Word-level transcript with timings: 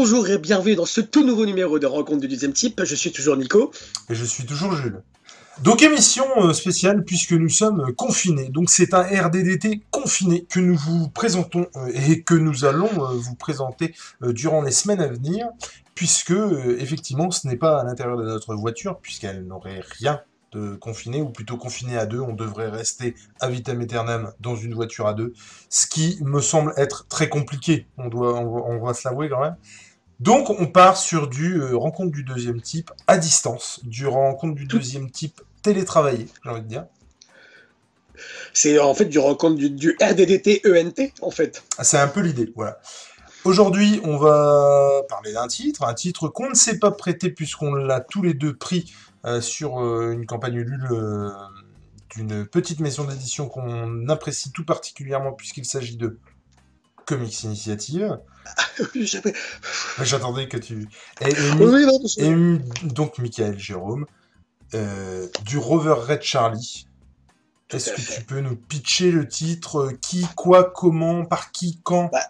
Bonjour 0.00 0.28
et 0.28 0.38
bienvenue 0.38 0.76
dans 0.76 0.86
ce 0.86 1.00
tout 1.00 1.26
nouveau 1.26 1.44
numéro 1.44 1.80
de 1.80 1.86
Rencontre 1.86 2.20
du 2.20 2.28
deuxième 2.28 2.52
type. 2.52 2.80
Je 2.84 2.94
suis 2.94 3.10
toujours 3.10 3.36
Nico. 3.36 3.72
Et 4.08 4.14
je 4.14 4.24
suis 4.24 4.46
toujours 4.46 4.72
Jules. 4.72 5.02
Donc 5.64 5.82
émission 5.82 6.24
euh, 6.36 6.52
spéciale 6.52 7.02
puisque 7.04 7.32
nous 7.32 7.48
sommes 7.48 7.92
confinés. 7.96 8.48
Donc 8.48 8.70
c'est 8.70 8.94
un 8.94 9.02
RDDT 9.02 9.80
confiné 9.90 10.44
que 10.48 10.60
nous 10.60 10.76
vous 10.76 11.08
présentons 11.08 11.66
euh, 11.74 11.90
et 11.92 12.22
que 12.22 12.34
nous 12.34 12.64
allons 12.64 12.86
euh, 12.86 13.14
vous 13.14 13.34
présenter 13.34 13.92
durant 14.20 14.62
les 14.62 14.70
semaines 14.70 15.00
à 15.00 15.08
venir 15.08 15.48
puisque 15.96 16.34
effectivement 16.78 17.32
ce 17.32 17.48
n'est 17.48 17.56
pas 17.56 17.80
à 17.80 17.84
l'intérieur 17.84 18.16
de 18.16 18.24
notre 18.24 18.54
voiture 18.54 19.00
puisqu'elle 19.00 19.48
n'aurait 19.48 19.82
rien 19.98 20.20
de 20.52 20.76
confiné, 20.76 21.20
ou 21.20 21.30
plutôt 21.30 21.56
confiné 21.56 21.96
à 21.96 22.06
deux, 22.06 22.20
on 22.20 22.32
devrait 22.32 22.70
rester 22.70 23.14
à 23.40 23.48
vitam 23.48 23.80
aeternam 23.80 24.32
dans 24.40 24.56
une 24.56 24.74
voiture 24.74 25.06
à 25.06 25.14
deux, 25.14 25.34
ce 25.68 25.86
qui 25.86 26.18
me 26.22 26.40
semble 26.40 26.72
être 26.76 27.06
très 27.08 27.28
compliqué, 27.28 27.86
on, 27.98 28.08
doit, 28.08 28.38
on, 28.38 28.82
va, 28.82 28.94
se 28.94 29.06
l'avouer 29.06 29.28
quand 29.28 29.40
même. 29.40 29.56
Donc 30.20 30.50
on 30.50 30.66
part 30.66 30.96
sur 30.96 31.28
du 31.28 31.60
euh, 31.60 31.76
rencontre 31.76 32.10
du 32.10 32.24
deuxième 32.24 32.60
type 32.60 32.90
à 33.06 33.18
distance, 33.18 33.80
du 33.84 34.06
rencontre 34.06 34.54
du 34.56 34.66
deuxième 34.66 35.10
type 35.10 35.40
télétravaillé, 35.62 36.26
j'ai 36.42 36.50
envie 36.50 36.62
de 36.62 36.66
dire. 36.66 36.86
C'est 38.52 38.80
en 38.80 38.94
fait 38.94 39.04
du 39.04 39.20
rencontre 39.20 39.56
du, 39.56 39.70
du 39.70 39.96
RDDT 40.02 40.62
ENT 40.66 41.12
en 41.22 41.30
fait. 41.30 41.62
Ah, 41.78 41.84
c'est 41.84 41.98
un 41.98 42.08
peu 42.08 42.20
l'idée, 42.20 42.52
voilà. 42.56 42.80
Aujourd'hui, 43.44 44.00
on 44.02 44.16
va 44.16 45.02
parler 45.08 45.32
d'un 45.32 45.46
titre, 45.46 45.84
un 45.84 45.94
titre 45.94 46.28
qu'on 46.28 46.50
ne 46.50 46.54
s'est 46.54 46.80
pas 46.80 46.90
prêté 46.90 47.30
puisqu'on 47.30 47.72
l'a 47.74 48.00
tous 48.00 48.22
les 48.22 48.34
deux 48.34 48.56
pris 48.56 48.92
euh, 49.24 49.40
sur 49.40 49.80
euh, 49.80 50.10
une 50.12 50.26
campagne 50.26 50.56
Ulule 50.56 50.88
d'une 52.10 52.44
petite 52.44 52.80
maison 52.80 53.04
d'édition 53.04 53.48
qu'on 53.48 54.08
apprécie 54.08 54.50
tout 54.50 54.64
particulièrement 54.64 55.32
puisqu'il 55.32 55.64
s'agit 55.64 55.96
de 55.96 56.18
Comics 57.08 57.42
Initiative. 57.44 58.18
J'attendais 60.02 60.46
que 60.46 60.58
tu. 60.58 60.86
Et, 61.22 61.32
donc, 62.84 63.16
Michael 63.18 63.58
Jérôme, 63.58 64.04
du 65.44 65.56
Rover 65.56 65.94
Red 66.06 66.22
Charlie. 66.22 66.86
Est-ce 67.70 67.92
que 67.92 68.00
tu 68.00 68.24
peux 68.24 68.40
nous 68.40 68.56
pitcher 68.56 69.10
le 69.10 69.26
titre 69.26 69.92
Qui, 70.02 70.26
quoi, 70.36 70.70
comment, 70.70 71.24
par 71.24 71.50
qui, 71.50 71.80
quand? 71.82 72.10
Bah, 72.12 72.20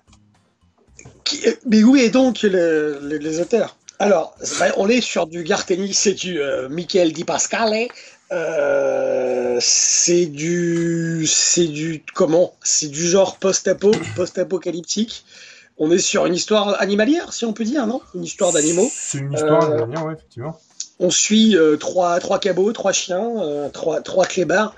Mais 1.66 1.82
où 1.82 1.96
est 1.96 2.10
donc 2.10 2.42
les 2.42 3.40
auteurs? 3.40 3.76
Alors, 3.98 4.36
on 4.76 4.88
est 4.88 5.00
sur 5.00 5.26
du 5.26 5.42
Garteni, 5.42 5.92
c'est 5.92 6.14
du 6.14 6.40
euh, 6.40 6.68
Michael 6.68 7.12
Di 7.12 7.24
Pascale. 7.24 7.88
Euh, 8.30 9.58
c'est 9.60 10.26
du, 10.26 11.26
c'est 11.26 11.66
du 11.66 12.04
comment? 12.14 12.54
C'est 12.62 12.88
du 12.88 13.06
genre 13.06 13.36
post-apo, 13.36 13.92
post-apocalyptique. 14.16 15.24
On 15.78 15.90
est 15.90 15.98
sur 15.98 16.26
une 16.26 16.34
histoire 16.34 16.80
animalière, 16.80 17.32
si 17.32 17.44
on 17.44 17.52
peut 17.52 17.64
dire, 17.64 17.86
non? 17.86 18.00
Une 18.14 18.24
histoire 18.24 18.52
d'animaux. 18.52 18.90
C'est 18.92 19.18
une 19.18 19.32
histoire 19.32 19.70
euh, 19.70 19.76
animalière, 19.78 20.06
oui, 20.06 20.14
effectivement. 20.14 20.60
On 21.00 21.10
suit 21.10 21.56
trois, 21.78 22.18
trois 22.18 22.40
cabots, 22.40 22.72
trois 22.72 22.92
chiens, 22.92 23.70
trois, 23.72 24.00
trois 24.00 24.26
clébards, 24.26 24.74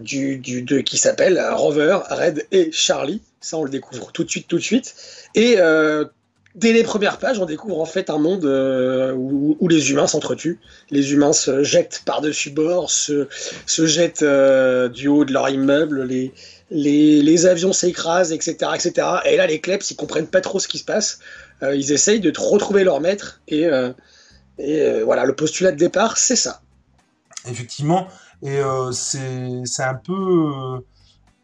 du, 0.00 0.38
du, 0.38 0.62
de, 0.62 0.80
qui 0.80 0.96
s'appellent 0.96 1.38
Rover, 1.52 1.98
Red 2.08 2.46
et 2.50 2.72
Charlie. 2.72 3.20
Ça, 3.40 3.58
on 3.58 3.64
le 3.64 3.70
découvre 3.70 4.10
tout 4.12 4.24
de 4.24 4.30
suite, 4.30 4.48
tout 4.48 4.56
de 4.56 4.62
suite. 4.62 4.94
Et 5.34 5.56
dès 6.54 6.72
les 6.72 6.82
premières 6.82 7.18
pages, 7.18 7.38
on 7.38 7.46
découvre 7.46 7.80
en 7.80 7.84
fait 7.84 8.10
un 8.10 8.18
monde 8.18 8.44
euh, 8.44 9.12
où, 9.14 9.68
les 9.68 9.90
humains 9.90 10.06
s'entretuent. 10.06 10.58
Les 10.90 11.12
humains 11.12 11.32
se 11.32 11.62
jettent 11.62 12.02
par-dessus 12.04 12.50
bord, 12.50 12.90
se, 12.90 13.26
jettent 13.66 14.22
euh, 14.22 14.88
du 14.88 15.08
haut 15.08 15.24
de 15.24 15.32
leur 15.32 15.48
immeuble, 15.48 16.04
les, 16.70 17.46
avions 17.46 17.72
s'écrasent, 17.72 18.32
etc., 18.32 18.56
etc. 18.74 19.06
Et 19.26 19.36
là, 19.36 19.46
les 19.46 19.60
kleps, 19.60 19.90
ils 19.90 19.96
comprennent 19.96 20.26
pas 20.26 20.40
trop 20.40 20.58
ce 20.58 20.68
qui 20.68 20.78
se 20.78 20.84
passe. 20.84 21.20
Euh, 21.62 21.74
ils 21.74 21.92
essayent 21.92 22.20
de 22.20 22.32
retrouver 22.38 22.84
leur 22.84 23.00
maître. 23.00 23.40
Et 23.48 23.66
voilà, 25.04 25.24
le 25.24 25.34
postulat 25.34 25.72
de 25.72 25.78
départ, 25.78 26.16
c'est 26.18 26.36
ça. 26.36 26.62
Effectivement. 27.48 28.08
Et 28.42 28.60
c'est 28.92 29.82
un 29.82 29.94
peu 29.94 30.82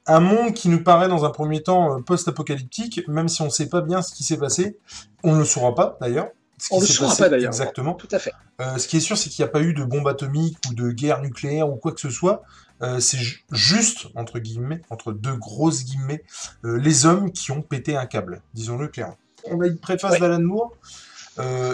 un 0.08 0.20
monde 0.20 0.54
qui 0.54 0.68
nous 0.68 0.82
paraît 0.82 1.08
dans 1.08 1.24
un 1.24 1.30
premier 1.30 1.62
temps 1.62 1.96
euh, 1.96 2.00
post-apocalyptique, 2.00 3.06
même 3.08 3.28
si 3.28 3.42
on 3.42 3.46
ne 3.46 3.50
sait 3.50 3.68
pas 3.68 3.82
bien 3.82 4.02
ce 4.02 4.12
qui 4.14 4.24
s'est 4.24 4.38
passé. 4.38 4.78
On 5.22 5.34
ne 5.34 5.40
le 5.40 5.44
saura 5.44 5.74
pas 5.74 5.98
d'ailleurs. 6.00 6.30
On 6.70 6.76
ne 6.76 6.80
le 6.80 6.86
saura 6.86 7.14
pas 7.14 7.28
d'ailleurs. 7.28 7.52
Exactement. 7.52 7.94
Tout 7.94 8.08
à 8.10 8.18
fait. 8.18 8.32
Euh, 8.60 8.78
ce 8.78 8.88
qui 8.88 8.96
est 8.96 9.00
sûr, 9.00 9.16
c'est 9.16 9.28
qu'il 9.28 9.44
n'y 9.44 9.48
a 9.48 9.52
pas 9.52 9.60
eu 9.60 9.74
de 9.74 9.84
bombe 9.84 10.08
atomique 10.08 10.58
ou 10.68 10.74
de 10.74 10.90
guerre 10.90 11.20
nucléaire 11.20 11.70
ou 11.70 11.76
quoi 11.76 11.92
que 11.92 12.00
ce 12.00 12.10
soit. 12.10 12.42
Euh, 12.80 13.00
c'est 13.00 13.18
juste, 13.52 14.06
entre 14.14 14.38
guillemets, 14.38 14.80
entre 14.88 15.12
deux 15.12 15.36
grosses 15.36 15.84
guillemets, 15.84 16.24
les 16.62 17.06
hommes 17.06 17.30
qui 17.32 17.50
ont 17.50 17.60
pété 17.60 17.96
un 17.96 18.06
câble, 18.06 18.40
disons-le 18.54 18.88
clairement. 18.88 19.18
On 19.44 19.60
a 19.60 19.66
une 19.66 19.78
préface 19.78 20.18
d'Alan 20.18 20.40
Moore. 20.40 20.72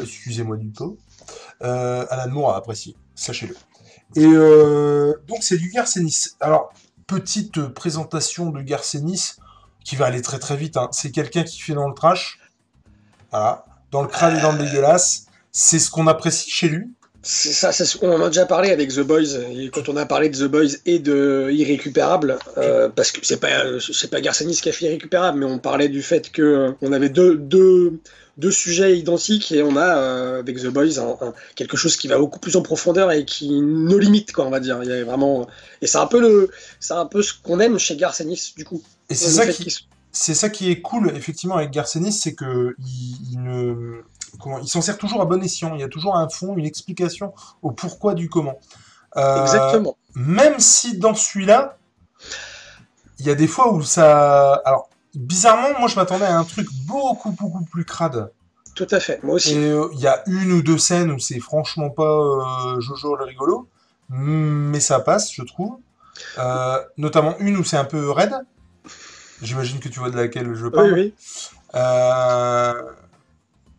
Excusez-moi 0.03 0.57
du 0.57 0.69
peu. 0.69 0.97
Alan 1.61 2.31
Moore 2.31 2.55
a 2.55 2.57
apprécié, 2.57 2.97
sachez-le. 3.15 3.55
Et 4.17 4.27
donc 5.29 5.43
c'est 5.43 5.59
du 5.59 5.69
Garcenis. 5.71 6.37
Alors, 6.41 6.73
petite 7.07 7.69
présentation 7.69 8.51
de 8.51 8.61
Garcenis 8.63 9.35
qui 9.85 9.97
va 9.97 10.07
aller 10.07 10.23
très 10.23 10.39
très 10.39 10.57
vite. 10.57 10.77
Hein. 10.77 10.89
C'est 10.93 11.11
quelqu'un 11.11 11.45
qui 11.45 11.61
fait 11.61 11.75
dans 11.75 11.89
le 11.89 11.95
trash. 11.95 12.41
Voilà. 13.31 13.67
Dans 13.91 14.03
le 14.03 14.09
crâne 14.09 14.37
et 14.37 14.41
dans 14.41 14.53
le 14.53 14.59
dégueulasse. 14.59 15.27
C'est 15.53 15.79
ce 15.79 15.91
qu'on 15.91 16.07
apprécie 16.07 16.51
chez 16.51 16.69
lui. 16.69 16.95
C'est 17.27 17.53
ça, 17.53 17.71
on 18.03 18.13
en 18.13 18.23
a 18.23 18.29
déjà 18.29 18.45
parlé 18.45 18.71
avec 18.71 18.91
The 18.91 19.01
Boys, 19.01 19.39
quand 19.73 19.89
on 19.89 19.97
a 19.97 20.05
parlé 20.05 20.29
de 20.29 20.37
The 20.37 20.51
Boys 20.51 20.77
et 20.85 20.99
de 20.99 21.49
Irrécupérable, 21.51 22.39
euh, 22.59 22.91
parce 22.91 23.13
que 23.13 23.25
c'est 23.25 23.41
pas, 23.41 23.81
c'est 23.81 24.11
pas 24.11 24.21
Garcenis 24.21 24.61
qui 24.61 24.69
a 24.69 24.73
fait 24.73 24.85
Irrécupérable, 24.85 25.39
mais 25.39 25.47
on 25.47 25.59
parlait 25.59 25.89
du 25.89 26.03
fait 26.03 26.31
que 26.31 26.75
on 26.83 26.93
avait 26.93 27.09
deux, 27.09 27.37
deux, 27.37 27.99
deux 28.37 28.51
sujets 28.51 28.99
identiques 28.99 29.53
et 29.53 29.63
on 29.63 29.77
a 29.77 29.97
euh, 29.97 30.39
avec 30.41 30.59
The 30.59 30.67
Boys 30.67 31.01
quelque 31.55 31.77
chose 31.77 31.97
qui 31.97 32.09
va 32.09 32.19
beaucoup 32.19 32.41
plus 32.41 32.57
en 32.57 32.63
profondeur 32.63 33.13
et 33.13 33.25
qui 33.25 33.61
nos 33.61 33.99
limite 33.99 34.33
quoi 34.33 34.45
on 34.47 34.51
va 34.51 34.61
dire. 34.61 34.81
Il 34.83 34.89
y 34.89 34.93
a 34.93 35.05
vraiment 35.05 35.47
et 35.83 35.87
c'est 35.87 35.99
un 35.99 36.07
peu 36.07 36.21
le 36.21 36.51
c'est 36.81 36.95
un 36.95 37.07
peu 37.07 37.23
ce 37.23 37.33
qu'on 37.35 37.61
aime 37.61 37.79
chez 37.79 37.97
Garcenis 37.97 38.53
du 38.57 38.65
coup. 38.65 38.83
Et 39.09 39.15
c'est 39.15 39.31
ça 39.31 39.47
qui 39.47 39.75
c'est 40.13 40.35
ça 40.35 40.49
qui 40.49 40.71
est 40.71 40.81
cool 40.81 41.13
effectivement 41.17 41.57
avec 41.57 41.71
Garcenis 41.71 42.13
c'est 42.13 42.35
que 42.35 42.75
il, 42.79 43.43
ne 43.43 44.03
comment 44.41 44.59
il 44.59 44.69
s'en 44.69 44.83
sert 44.83 44.99
toujours 44.99 45.21
à 45.23 45.25
bon 45.25 45.43
escient 45.43 45.75
il 45.75 45.81
y 45.81 45.85
a 45.85 45.89
toujours 45.89 46.17
un 46.17 46.29
fond 46.29 46.57
une 46.57 46.67
explication 46.67 47.33
au 47.63 47.71
pourquoi 47.71 48.15
du 48.15 48.29
comment 48.29 48.59
euh, 49.17 49.43
exactement 49.43 49.97
même 50.15 50.59
si 50.59 50.99
dans 50.99 51.15
celui-là 51.15 51.79
il 53.19 53.27
y 53.27 53.31
a 53.31 53.35
des 53.35 53.47
fois 53.47 53.73
où 53.73 53.83
ça 53.83 54.55
alors 54.65 54.89
bizarrement, 55.15 55.79
moi 55.79 55.89
je 55.89 55.97
m'attendais 55.97 56.25
à 56.25 56.37
un 56.37 56.45
truc 56.45 56.69
beaucoup 56.87 57.31
beaucoup 57.33 57.65
plus 57.65 57.85
crade. 57.85 58.31
Tout 58.75 58.87
à 58.91 58.99
fait, 58.99 59.23
moi 59.23 59.35
aussi. 59.35 59.57
Euh, 59.57 59.89
il 59.93 60.01
y 60.01 60.07
a 60.07 60.23
une 60.27 60.53
ou 60.53 60.63
deux 60.63 60.79
scènes 60.79 61.13
où 61.13 61.19
c'est 61.19 61.39
franchement 61.39 61.91
pas 61.91 62.03
euh, 62.03 62.81
Jojo 62.81 63.15
le 63.17 63.25
rigolo, 63.25 63.69
mais 64.09 64.81
ça 64.81 64.99
passe, 65.01 65.33
je 65.33 65.43
trouve. 65.43 65.79
Euh, 66.39 66.79
notamment 66.97 67.37
une 67.39 67.57
où 67.57 67.65
c'est 67.65 67.77
un 67.77 67.85
peu 67.85 68.11
raide. 68.11 68.35
J'imagine 69.43 69.79
que 69.79 69.89
tu 69.89 70.01
vois 70.01 70.11
de 70.11 70.17
laquelle 70.17 70.55
je 70.55 70.67
parle. 70.67 70.93
Oui, 70.93 71.15
oui. 71.15 71.15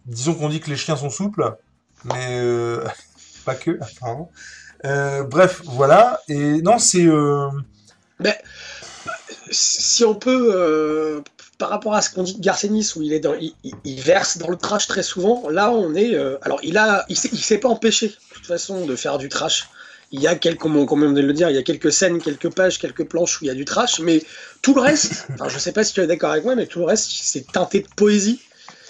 Disons 0.05 0.35
qu'on 0.35 0.49
dit 0.49 0.59
que 0.59 0.69
les 0.69 0.77
chiens 0.77 0.95
sont 0.95 1.09
souples, 1.09 1.55
mais 2.03 2.41
pas 3.45 3.55
que, 3.55 3.79
apparemment. 3.81 4.31
bref, 4.83 5.61
voilà. 5.65 6.21
Et 6.27 6.61
non, 6.61 6.79
c'est. 6.79 7.07
Mais 8.19 8.37
si 9.51 10.03
on 10.03 10.15
peut, 10.15 10.51
euh, 10.53 11.21
par 11.57 11.69
rapport 11.69 11.95
à 11.95 12.01
ce 12.01 12.09
qu'on 12.09 12.23
dit 12.23 12.35
de 12.35 12.41
Garcenis, 12.41 12.93
où 12.95 13.01
il, 13.01 13.13
est 13.13 13.19
dans, 13.19 13.35
il, 13.35 14.01
verse 14.01 14.37
dans 14.37 14.49
le 14.49 14.57
trash 14.57 14.87
très 14.87 15.03
souvent, 15.03 15.49
là 15.49 15.71
on 15.71 15.93
est. 15.95 16.15
Euh, 16.15 16.37
alors 16.41 16.59
il 16.63 16.77
a, 16.77 17.05
il 17.09 17.17
s'est 17.17 17.57
pas 17.57 17.69
empêché, 17.69 18.07
de 18.07 18.13
toute 18.33 18.45
façon, 18.45 18.85
de 18.85 18.95
faire 18.95 19.17
du 19.17 19.29
trash. 19.29 19.69
Il 20.11 20.21
y 20.21 20.27
a 20.27 20.35
quelques, 20.35 20.59
comme 20.59 20.75
on, 20.75 21.11
de 21.11 21.21
le 21.21 21.33
dire, 21.33 21.49
il 21.49 21.55
y 21.55 21.59
a 21.59 21.63
quelques 21.63 21.91
scènes, 21.91 22.21
quelques 22.21 22.53
pages, 22.53 22.79
quelques 22.79 23.05
planches 23.05 23.41
où 23.41 23.45
il 23.45 23.47
y 23.47 23.51
a 23.51 23.55
du 23.55 23.65
trash, 23.65 23.99
mais 23.99 24.23
tout 24.61 24.73
le 24.73 24.81
reste, 24.81 25.27
enfin, 25.33 25.49
je 25.49 25.57
sais 25.57 25.71
pas 25.71 25.83
si 25.83 25.93
tu 25.93 26.01
es 26.01 26.07
d'accord 26.07 26.31
avec 26.31 26.43
moi, 26.43 26.55
mais 26.55 26.67
tout 26.67 26.79
le 26.79 26.85
reste, 26.85 27.09
c'est 27.09 27.51
teinté 27.51 27.81
de 27.81 27.87
poésie. 27.95 28.39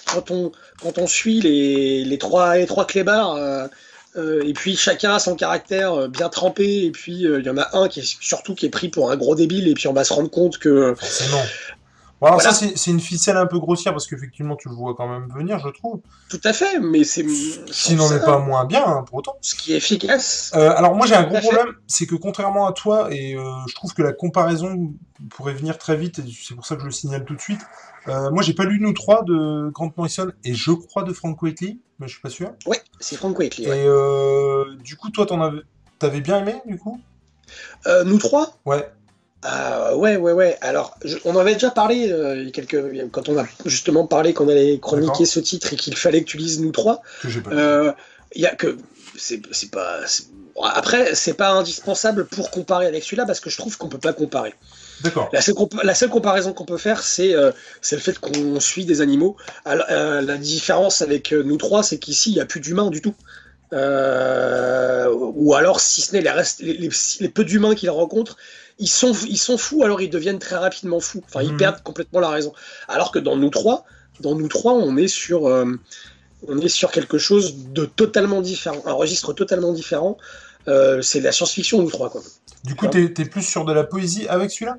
Quand 0.06 0.32
on, 0.32 1.08
suit 1.08 1.42
les, 1.42 2.18
trois, 2.18 2.58
les 2.58 2.66
trois 2.66 2.86
clébards, 2.86 3.36
euh, 3.36 3.68
euh, 4.18 4.44
et 4.46 4.54
puis 4.54 4.78
chacun 4.78 5.16
a 5.16 5.20
son 5.20 5.36
caractère 5.36 5.94
euh, 5.94 6.08
bien 6.08 6.30
trempé. 6.30 6.86
Et 6.86 6.92
puis 6.92 7.14
il 7.14 7.44
y 7.46 7.50
en 7.50 7.58
a 7.58 7.78
un 7.78 7.88
qui 7.88 8.00
est 8.00 8.18
surtout 8.22 8.56
qui 8.56 8.66
est 8.66 8.70
pris 8.70 8.90
pour 8.90 9.12
un 9.12 9.18
gros 9.18 9.36
débile. 9.36 9.68
Et 9.68 9.74
puis 9.74 9.88
on 9.88 9.94
va 9.94 10.04
se 10.04 10.14
rendre 10.14 10.30
compte 10.30 10.58
que. 10.58 10.96
Bon, 12.22 12.40
ça, 12.40 12.54
c'est 12.54 12.92
une 12.92 13.00
ficelle 13.00 13.38
un 13.38 13.46
peu 13.46 13.60
grossière 13.60 13.94
parce 13.94 14.08
qu'effectivement, 14.08 14.56
tu 14.56 14.70
le 14.70 14.76
vois 14.76 14.96
quand 14.96 15.08
même 15.08 15.28
venir, 15.36 15.60
je 15.60 15.68
trouve. 15.70 16.00
Tout 16.30 16.40
à 16.44 16.54
fait, 16.54 16.80
mais 16.80 17.04
c'est. 17.04 17.26
S'il 17.72 17.98
n'en 17.98 18.12
est 18.12 18.24
pas 18.24 18.40
moins 18.40 18.66
bien, 18.66 18.84
hein, 18.86 19.04
pour 19.04 19.20
autant. 19.20 19.38
Ce 19.42 19.54
qui 19.56 19.74
est 19.74 19.78
efficace. 19.78 20.52
alors, 20.54 20.96
moi, 20.96 21.06
j'ai 21.06 21.16
un 21.16 21.24
gros 21.24 21.40
problème, 21.40 21.74
c'est 21.88 22.06
que 22.06 22.16
contrairement 22.16 22.68
à 22.68 22.72
toi, 22.72 23.14
et 23.14 23.36
je 23.68 23.76
trouve 23.76 23.94
que 23.94 24.02
la 24.02 24.14
comparaison 24.14 24.94
pourrait 25.30 25.54
venir 25.54 25.78
très 25.78 25.98
vite, 25.98 26.20
et 26.20 26.24
c'est 26.42 26.56
pour 26.56 26.66
ça 26.66 26.76
que 26.76 26.82
je 26.82 26.88
le 26.88 26.92
signale 26.92 27.26
tout 27.26 27.36
de 27.36 27.42
suite. 27.42 27.62
moi, 28.08 28.42
j'ai 28.42 28.54
pas 28.54 28.66
lu 28.66 28.80
Nous 28.80 28.94
trois 28.94 29.24
de 29.24 29.70
Grant 29.72 29.92
Morrison, 29.98 30.32
et 30.44 30.54
je 30.54 30.72
crois 30.72 31.04
de 31.04 31.14
Frank 31.14 31.42
Whiteley 31.42 31.80
mais 32.00 32.08
je 32.08 32.14
suis 32.14 32.22
pas 32.22 32.30
sûr. 32.30 32.54
Ouais, 32.66 32.82
c'est 33.00 33.16
Frank 33.16 33.38
Whiteley. 33.38 33.68
Et 33.68 33.86
euh, 33.88 34.76
du 34.84 34.96
coup, 34.96 35.10
toi, 35.10 35.26
t'en 35.26 35.42
avais... 35.42 35.62
t'avais 36.00 36.22
bien 36.22 36.40
aimé, 36.40 36.56
du 36.66 36.78
coup? 36.78 37.00
Euh, 37.88 38.04
Nous 38.04 38.18
trois? 38.18 38.58
Ouais. 38.66 38.90
Ah 39.48 39.96
ouais, 39.96 40.16
ouais, 40.18 40.32
ouais. 40.32 40.58
Alors, 40.62 40.98
on 41.24 41.36
en 41.36 41.40
avait 41.40 41.54
déjà 41.54 41.70
parlé 41.70 42.12
euh, 42.12 42.50
quelques... 42.50 42.82
quand 43.12 43.30
on 43.30 43.38
a 43.38 43.46
justement 43.66 44.08
parlé 44.08 44.34
qu'on 44.34 44.50
allait 44.50 44.80
chroniquer 44.80 45.26
ce 45.26 45.40
titre 45.40 45.72
et 45.72 45.76
qu'il 45.76 45.96
fallait 45.96 46.22
que 46.22 46.28
tu 46.28 46.38
lises 46.38 46.60
nous 46.60 46.72
trois. 46.72 47.04
Euh, 47.52 47.92
il 48.34 48.42
y 48.42 48.48
a 48.48 48.56
que 48.56 48.76
c'est 49.16 49.42
pas. 49.70 50.00
Après, 50.64 51.14
c'est 51.14 51.36
pas 51.36 51.52
indispensable 51.52 52.26
pour 52.26 52.50
comparer 52.50 52.88
avec 52.88 53.04
celui-là 53.04 53.26
parce 53.28 53.40
que 53.40 53.52
je 53.52 53.58
trouve 53.58 53.78
qu'on 53.78 53.88
peut 53.88 54.00
pas 54.00 54.14
comparer. 54.14 54.56
D'accord. 55.02 55.30
La, 55.32 55.94
seule 55.94 56.10
comparaison 56.10 56.54
qu'on 56.54 56.66
peut 56.66 56.78
faire, 56.78 57.04
c'est 57.04 57.36
euh, 57.36 57.52
le 57.92 57.98
fait 58.00 58.18
qu'on 58.18 58.60
suit 58.60 58.86
des 58.86 59.02
animaux. 59.02 59.38
la 59.66 60.38
différence 60.38 61.04
avec 61.04 61.34
nous 61.34 61.58
trois, 61.58 61.84
c'est 61.84 62.00
qu'ici, 62.00 62.32
il 62.32 62.36
n'y 62.36 62.42
a 62.42 62.46
plus 62.46 62.62
d'humains 62.62 62.90
du 62.90 63.02
tout. 63.02 63.14
Ou 63.76 65.54
alors, 65.54 65.80
si 65.80 66.02
ce 66.02 66.14
n'est 66.14 66.22
les, 66.22 66.78
les, 66.78 66.90
les, 67.20 67.30
peu 67.30 67.44
d'humains 67.44 67.76
qu'il 67.76 67.90
rencontre, 67.90 68.38
ils 68.80 68.88
sont, 68.88 69.14
ils 69.28 69.38
sont 69.38 69.58
fous, 69.58 69.84
alors 69.84 70.02
ils 70.02 70.10
deviennent 70.10 70.40
très 70.40 70.58
rapidement 70.58 71.00
fous. 71.00 71.24
Enfin, 71.28 71.42
ils 71.42 71.52
mhm. 71.52 71.58
perdent 71.58 71.84
complètement 71.84 72.20
la 72.20 72.30
raison. 72.30 72.54
Alors 72.88 73.12
que 73.12 73.20
dans 73.20 73.36
nous 73.36 73.50
trois, 73.50 73.86
dans 74.20 74.36
nous 74.36 74.48
trois, 74.48 74.74
on 74.74 74.98
est 74.98 75.08
sur, 75.08 75.48
euh, 75.48 75.66
on 76.48 76.60
est 76.60 76.70
sur 76.70 76.92
quelque 76.92 77.18
chose 77.18 77.56
de 77.74 77.86
totalement 77.86 78.42
différent, 78.42 78.82
un 78.86 78.94
registre 78.94 79.34
totalement 79.34 79.72
différent. 79.74 80.18
Euh, 80.68 81.02
c'est 81.02 81.20
de 81.20 81.26
la 81.26 81.32
science-fiction, 81.32 81.82
nous 81.82 81.92
trois, 81.92 82.10
quoi. 82.10 82.22
Du 82.64 82.76
coup, 82.76 82.88
t'es 82.88 83.04
es 83.04 83.26
plus 83.26 83.44
sur 83.44 83.66
de 83.66 83.74
la 83.74 83.84
poésie 83.84 84.28
avec 84.28 84.50
celui-là? 84.50 84.78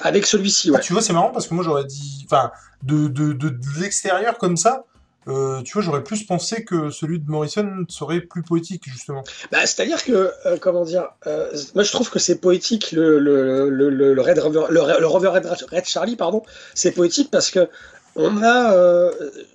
Avec 0.00 0.26
celui-ci, 0.26 0.70
ouais. 0.70 0.78
Ah, 0.78 0.82
tu 0.82 0.92
vois, 0.92 1.02
c'est 1.02 1.12
marrant 1.12 1.30
parce 1.30 1.46
que 1.46 1.54
moi, 1.54 1.62
j'aurais 1.62 1.84
dit, 1.84 2.24
enfin, 2.24 2.50
de, 2.82 3.08
de, 3.08 3.32
de, 3.32 3.50
de 3.50 3.80
l'extérieur 3.80 4.38
comme 4.38 4.56
ça, 4.56 4.84
euh, 5.28 5.62
tu 5.62 5.72
vois, 5.72 5.82
j'aurais 5.82 6.04
plus 6.04 6.24
pensé 6.24 6.64
que 6.64 6.90
celui 6.90 7.18
de 7.18 7.28
Morrison 7.28 7.84
serait 7.88 8.20
plus 8.20 8.42
poétique, 8.42 8.84
justement. 8.86 9.24
Bah, 9.50 9.66
C'est-à-dire 9.66 10.04
que, 10.04 10.30
euh, 10.46 10.56
comment 10.60 10.84
dire, 10.84 11.08
euh, 11.26 11.50
moi 11.74 11.82
je 11.82 11.90
trouve 11.90 12.10
que 12.10 12.18
c'est 12.18 12.40
poétique, 12.40 12.92
le, 12.92 13.18
le, 13.18 13.68
le, 13.68 13.90
le, 13.90 14.22
Red 14.22 14.38
Rover, 14.38 14.66
le, 14.70 15.06
Rover 15.06 15.28
Red, 15.28 15.84
Charlie, 15.84 16.16
pardon, 16.16 16.42
c'est 16.74 16.92
poétique 16.92 17.30
parce 17.30 17.50
que 17.50 17.68
on 18.14 18.42
a, 18.42 18.72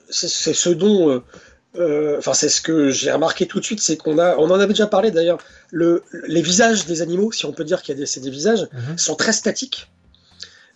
c'est 0.09 0.53
ce 0.53 0.69
dont, 0.69 1.23
enfin 1.75 2.33
c'est 2.33 2.49
ce 2.49 2.61
que 2.61 2.91
j'ai 2.91 3.11
remarqué 3.11 3.47
tout 3.47 3.59
de 3.59 3.65
suite, 3.65 3.79
c'est 3.79 3.95
qu'on 3.95 4.19
a, 4.19 4.35
on 4.37 4.51
en 4.51 4.59
avait 4.59 4.73
déjà 4.73 4.87
parlé 4.87 5.09
d'ailleurs, 5.09 5.39
le, 5.71 6.03
les 6.27 6.41
visages 6.41 6.85
des 6.85 7.01
animaux, 7.01 7.31
si 7.31 7.45
on 7.45 7.53
peut 7.53 7.63
dire 7.63 7.81
qu'il 7.81 7.97
y 7.97 8.01
a 8.01 8.05
des, 8.05 8.19
des 8.19 8.29
visages, 8.29 8.67
mhm. 8.73 8.97
sont 8.97 9.15
très 9.15 9.31
statiques 9.31 9.89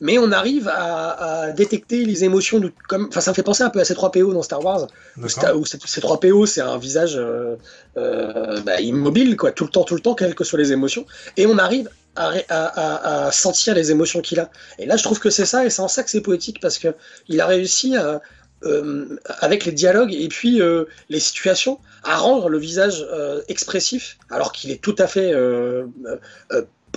mais 0.01 0.18
on 0.18 0.31
arrive 0.31 0.68
à, 0.68 1.51
détecter 1.56 2.06
les 2.06 2.24
émotions 2.24 2.59
de, 2.59 2.71
comme 2.88 3.07
enfin 3.09 3.21
ça 3.21 3.31
me 3.31 3.36
fait 3.36 3.44
penser 3.44 3.63
un 3.63 3.69
peu 3.69 3.80
à 3.80 3.86
ces 3.86 3.95
3 3.95 4.12
PO 4.12 4.33
dans 4.33 4.42
Star 4.42 4.63
Wars 4.63 4.88
où, 5.18 5.65
ces 5.65 6.01
3 6.01 6.19
PO 6.19 6.45
c'est 6.45 6.62
un 6.62 6.77
visage 6.77 7.15
euh, 7.18 7.56
euh, 7.97 8.59
bah, 8.62 8.81
immobile 8.81 9.38
quoi 9.38 9.51
tout 9.51 9.63
le 9.63 9.69
temps 9.69 9.83
tout 9.83 9.95
le 9.95 10.01
temps 10.01 10.15
quelles 10.15 10.36
que 10.36 10.44
soient 10.44 10.59
les 10.59 10.71
émotions. 10.71 11.06
Et 11.38 11.45
on 11.45 11.57
arrive 11.57 11.89
à, 12.18 13.30
sentir 13.33 13.75
les 13.75 13.92
émotions 13.92 14.21
qu'il 14.21 14.39
a. 14.39 14.50
Et 14.80 14.86
là 14.86 14.95
je 14.95 15.03
trouve 15.03 15.19
que 15.19 15.30
c'est 15.30 15.45
ça 15.45 15.65
et 15.65 15.69
c'est 15.69 15.81
en 15.81 15.88
ça 15.88 16.03
que 16.03 16.09
c'est 16.09 16.21
poétique 16.21 16.59
parce 16.62 16.77
que 16.77 16.95
il 17.27 17.41
a 17.41 17.45
réussi 17.45 17.95
à 17.98 18.21
euh, 18.63 19.19
avec 19.41 19.65
les 19.65 19.74
dialogues 19.74 20.13
et 20.13 20.27
puis 20.30 20.62
les 21.09 21.19
situations 21.19 21.80
à 22.03 22.18
rendre 22.18 22.50
le 22.50 22.57
visage 22.57 23.06
expressif 23.48 24.18
alors 24.30 24.51
qu'il 24.51 24.71
est 24.71 24.81
tout 24.81 24.95
à 24.98 25.07
fait 25.07 25.33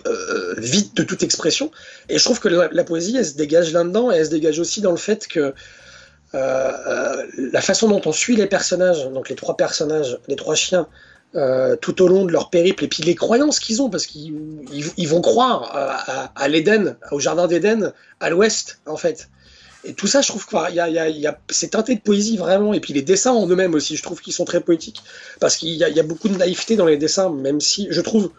euh, 0.06 0.54
vide 0.58 0.94
de 0.94 1.02
toute 1.02 1.22
expression. 1.22 1.70
Et 2.08 2.18
je 2.18 2.24
trouve 2.24 2.40
que 2.40 2.48
la, 2.48 2.84
poésie, 2.84 3.16
elle 3.16 3.26
se 3.26 3.34
dégage 3.34 3.72
là-dedans, 3.72 4.10
et 4.10 4.16
elle 4.16 4.26
se 4.26 4.30
dégage 4.30 4.58
aussi 4.58 4.80
dans 4.80 4.90
le 4.90 4.96
fait 4.96 5.26
que 5.26 5.40
euh, 5.40 5.52
euh, 6.34 7.26
la 7.52 7.60
façon 7.60 7.88
dont 7.88 8.02
on 8.04 8.12
suit 8.12 8.36
les 8.36 8.46
personnages, 8.46 9.08
donc 9.10 9.28
les 9.28 9.36
trois 9.36 9.56
personnages, 9.56 10.18
les 10.28 10.36
trois 10.36 10.54
chiens, 10.54 10.86
tout 11.82 12.02
au 12.02 12.08
long 12.08 12.24
de 12.24 12.32
leur 12.32 12.48
périple, 12.48 12.84
et 12.84 12.88
puis 12.88 13.02
les 13.02 13.14
croyances 13.14 13.60
qu'ils 13.60 13.82
ont, 13.82 13.90
parce 13.90 14.06
qu'ils 14.06 14.34
ils, 14.96 15.08
vont 15.08 15.20
croire 15.20 16.30
à, 16.34 16.48
l'Éden, 16.48 16.96
au 17.12 17.20
jardin 17.20 17.46
d'Éden, 17.46 17.92
à 18.18 18.30
l'ouest, 18.30 18.80
en 18.86 18.96
fait. 18.96 19.28
Et 19.84 19.92
tout 19.92 20.06
ça, 20.06 20.22
je 20.22 20.28
trouve 20.28 20.46
que 20.46 20.56
y 20.72 21.20
y 21.20 21.26
a, 21.26 21.38
c'est 21.50 21.72
teinté 21.72 21.94
de 21.94 22.00
poésie 22.00 22.36
vraiment. 22.38 22.72
Et 22.72 22.80
puis 22.80 22.94
les 22.94 23.02
dessins 23.02 23.32
en 23.32 23.46
eux-mêmes 23.46 23.74
aussi, 23.74 23.96
je 23.96 24.02
trouve 24.02 24.20
qu'ils 24.20 24.32
sont 24.32 24.46
très 24.46 24.60
poétiques. 24.60 25.02
Parce 25.38 25.56
qu'il 25.56 25.68
y, 25.68 25.76
y, 25.76 26.00
a 26.00 26.02
beaucoup 26.02 26.28
de 26.28 26.36
naïveté 26.36 26.76
dans 26.76 26.86
les 26.86 26.96
dessins, 26.96 27.30
même 27.30 27.60
si, 27.60 27.86
je 27.90 28.00
trouve, 28.00 28.30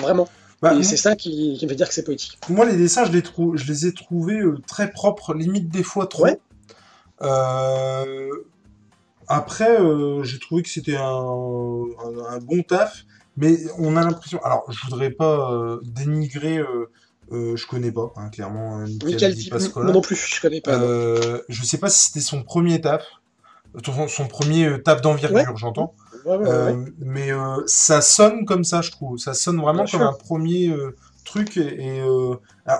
vraiment. 0.00 0.28
Bah, 0.62 0.74
et 0.74 0.82
c'est 0.82 0.96
ça 0.96 1.16
qui, 1.16 1.56
qui, 1.58 1.68
fait 1.68 1.74
dire 1.74 1.88
que 1.88 1.94
c'est 1.94 2.04
poétique. 2.04 2.38
Moi, 2.48 2.64
les 2.64 2.76
dessins, 2.76 3.04
je 3.04 3.12
les, 3.12 3.22
je 3.54 3.66
les 3.66 3.86
ai 3.86 3.92
trouvés 3.92 4.40
euh, 4.40 4.58
très 4.66 4.90
propres, 4.90 5.34
limite 5.34 5.68
des 5.68 5.82
fois 5.82 6.06
trop. 6.06 6.28
Euh, 7.22 8.30
après, 9.28 9.80
euh, 9.80 10.22
j'ai 10.22 10.38
trouvé 10.38 10.62
que 10.62 10.68
c'était 10.68 10.96
un, 10.96 11.02
un, 11.02 12.38
bon 12.38 12.62
taf, 12.62 13.04
mais 13.36 13.58
on 13.78 13.96
a 13.96 14.02
l'impression. 14.02 14.42
Alors, 14.44 14.64
je 14.70 14.82
voudrais 14.84 15.10
pas 15.10 15.78
dénigrer. 15.82 16.62
je 17.30 17.66
connais 17.66 17.92
pas, 17.92 18.12
hein, 18.16 18.30
clairement. 18.30 18.78
Michael 19.04 19.34
Moi 19.76 19.92
non 19.92 20.00
plus, 20.00 20.16
je 20.16 20.40
connais 20.40 20.62
pas. 20.62 20.78
je 21.48 21.64
sais 21.64 21.78
pas 21.78 21.90
si 21.90 22.08
c'était 22.08 22.20
son 22.20 22.42
premier 22.42 22.80
taf, 22.80 23.04
son, 23.84 24.08
son 24.08 24.26
premier 24.26 24.82
taf 24.82 25.02
d'envergure, 25.02 25.56
j'entends. 25.58 25.94
Euh, 26.26 26.84
mais 26.98 27.30
euh, 27.30 27.62
ça 27.66 28.00
sonne 28.00 28.44
comme 28.44 28.64
ça, 28.64 28.82
je 28.82 28.90
trouve. 28.90 29.18
Ça 29.18 29.34
sonne 29.34 29.60
vraiment 29.60 29.84
comme 29.84 30.02
un 30.02 30.12
premier 30.12 30.68
euh, 30.68 30.94
truc. 31.24 31.56
Et, 31.56 32.02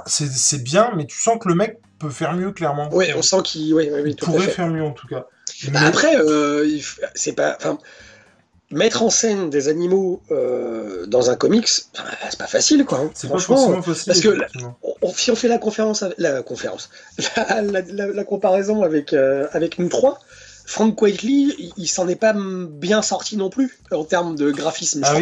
c'est 0.06 0.62
bien, 0.62 0.92
mais 0.96 1.06
tu 1.06 1.18
sens 1.18 1.38
que 1.40 1.48
le 1.48 1.54
mec 1.54 1.78
peut 1.98 2.10
faire 2.10 2.34
mieux, 2.34 2.52
clairement. 2.52 2.88
Oui, 2.92 3.06
on 3.16 3.22
sent 3.22 3.42
qu'il 3.44 3.74
pourrait 4.20 4.48
faire 4.48 4.68
mieux, 4.68 4.82
en 4.82 4.92
tout 4.92 5.06
cas. 5.06 5.26
Bah, 5.68 5.80
après, 5.84 6.16
c'est 7.14 7.32
pas. 7.32 7.58
Mettre 8.72 9.04
en 9.04 9.10
scène 9.10 9.48
des 9.48 9.68
animaux 9.68 10.20
dans 11.06 11.30
un 11.30 11.36
comics, 11.36 11.68
c'est 11.68 12.38
pas 12.38 12.48
facile, 12.48 12.84
quoi. 12.84 12.98
Hein. 12.98 13.10
c'est 13.14 13.30
pas 13.30 13.38
forcément 13.38 13.80
facile. 13.80 14.06
Parce 14.06 14.20
que 14.20 14.36
si 15.14 15.30
on 15.30 15.36
fait 15.36 15.48
la 15.48 15.58
conférence, 15.58 16.04
la 16.18 16.42
conférence, 16.42 16.90
la, 17.46 18.24
comparaison 18.24 18.82
avec 18.82 19.12
avec 19.12 19.78
nous 19.78 19.88
trois, 19.88 20.18
Frank 20.66 20.96
Quitely, 20.96 21.72
il, 21.76 21.86
s'en 21.86 22.08
est 22.08 22.16
pas 22.16 22.34
bien 22.34 23.00
sorti 23.00 23.36
non 23.36 23.50
plus 23.50 23.78
en 23.92 24.04
termes 24.04 24.34
de 24.34 24.50
graphisme. 24.50 25.02
Ah 25.04 25.14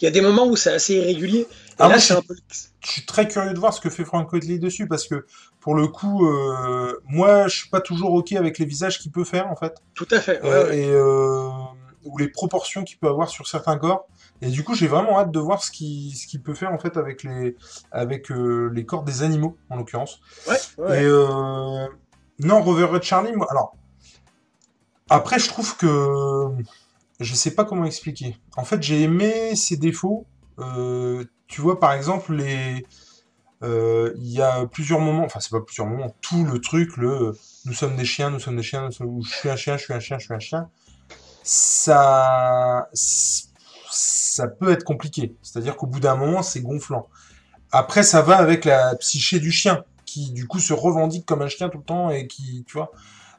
il 0.00 0.04
y 0.04 0.06
a 0.06 0.10
des 0.10 0.20
moments 0.20 0.46
où 0.46 0.56
c'est 0.56 0.72
assez 0.72 0.94
irrégulier. 0.94 1.46
Ah, 1.78 1.96
je, 1.98 2.14
suis 2.82 3.04
très 3.04 3.28
curieux 3.28 3.52
de 3.52 3.58
voir 3.58 3.74
ce 3.74 3.80
que 3.80 3.90
fait 3.90 4.04
Frank 4.04 4.30
Quitely 4.30 4.58
dessus 4.58 4.86
parce 4.86 5.06
que 5.06 5.26
pour 5.60 5.74
le 5.74 5.88
coup, 5.88 6.26
euh, 6.26 7.00
moi, 7.06 7.48
je 7.48 7.56
suis 7.56 7.68
pas 7.68 7.80
toujours 7.80 8.12
ok 8.12 8.32
avec 8.32 8.58
les 8.58 8.64
visages 8.64 8.98
qu'il 8.98 9.12
peut 9.12 9.24
faire 9.24 9.48
en 9.48 9.56
fait. 9.56 9.74
Tout 9.94 10.08
à 10.10 10.20
fait. 10.20 10.40
Euh, 10.44 10.72
et 10.72 10.88
euh, 10.88 11.50
ou 12.04 12.16
les 12.16 12.28
proportions 12.28 12.84
qu'il 12.84 12.98
peut 12.98 13.08
avoir 13.08 13.28
sur 13.28 13.46
certains 13.46 13.76
corps. 13.76 14.06
Et 14.40 14.48
du 14.48 14.62
coup, 14.62 14.74
j'ai 14.74 14.86
vraiment 14.86 15.18
hâte 15.18 15.32
de 15.32 15.40
voir 15.40 15.62
ce 15.62 15.70
qu'il 15.70 16.14
ce 16.14 16.38
peut 16.38 16.54
faire 16.54 16.72
en 16.72 16.78
fait 16.78 16.96
avec 16.96 17.24
les 17.24 17.56
avec 17.90 18.30
les 18.30 18.86
corps 18.86 19.02
des 19.02 19.22
animaux 19.22 19.56
en 19.68 19.76
l'occurrence. 19.76 20.20
Ouais. 20.46 21.02
Et 21.02 21.08
non, 22.40 22.62
Rover 22.62 22.84
Red 22.84 23.02
Charlie, 23.02 23.32
moi, 23.32 23.48
alors 23.50 23.74
après, 25.08 25.38
je 25.38 25.48
trouve 25.48 25.76
que 25.76 26.48
je 27.20 27.34
sais 27.34 27.54
pas 27.54 27.64
comment 27.64 27.84
expliquer. 27.84 28.36
En 28.56 28.64
fait, 28.64 28.82
j'ai 28.82 29.02
aimé 29.02 29.56
ses 29.56 29.76
défauts. 29.76 30.26
Euh, 30.58 31.24
tu 31.46 31.60
vois, 31.60 31.80
par 31.80 31.92
exemple, 31.92 32.34
les 32.34 32.84
euh, 33.64 34.12
il 34.16 34.30
y 34.30 34.40
a 34.40 34.66
plusieurs 34.66 35.00
moments, 35.00 35.24
enfin 35.24 35.40
c'est 35.40 35.50
pas 35.50 35.60
plusieurs 35.60 35.86
moments, 35.86 36.14
tout 36.20 36.44
le 36.44 36.60
truc, 36.60 36.96
le 36.96 37.36
nous 37.64 37.72
sommes 37.72 37.96
des 37.96 38.04
chiens, 38.04 38.30
nous 38.30 38.38
sommes 38.38 38.56
des 38.56 38.62
chiens, 38.62 38.88
ou 39.00 39.24
je 39.24 39.34
suis 39.34 39.50
un 39.50 39.56
chien, 39.56 39.76
je 39.76 39.82
suis 39.82 39.92
un 39.92 39.98
chien, 39.98 40.18
je 40.18 40.24
suis 40.26 40.34
un 40.34 40.38
chien, 40.38 40.70
ça, 41.42 42.88
ça 42.92 44.46
peut 44.46 44.70
être 44.70 44.84
compliqué. 44.84 45.34
C'est-à-dire 45.42 45.76
qu'au 45.76 45.86
bout 45.86 45.98
d'un 45.98 46.14
moment, 46.14 46.42
c'est 46.42 46.60
gonflant. 46.60 47.08
Après, 47.72 48.04
ça 48.04 48.22
va 48.22 48.36
avec 48.36 48.64
la 48.64 48.94
psyché 48.96 49.40
du 49.40 49.50
chien, 49.50 49.84
qui 50.06 50.30
du 50.30 50.46
coup 50.46 50.60
se 50.60 50.72
revendique 50.72 51.26
comme 51.26 51.42
un 51.42 51.48
chien 51.48 51.68
tout 51.68 51.78
le 51.78 51.84
temps 51.84 52.10
et 52.10 52.28
qui, 52.28 52.64
tu 52.66 52.74
vois, 52.74 52.92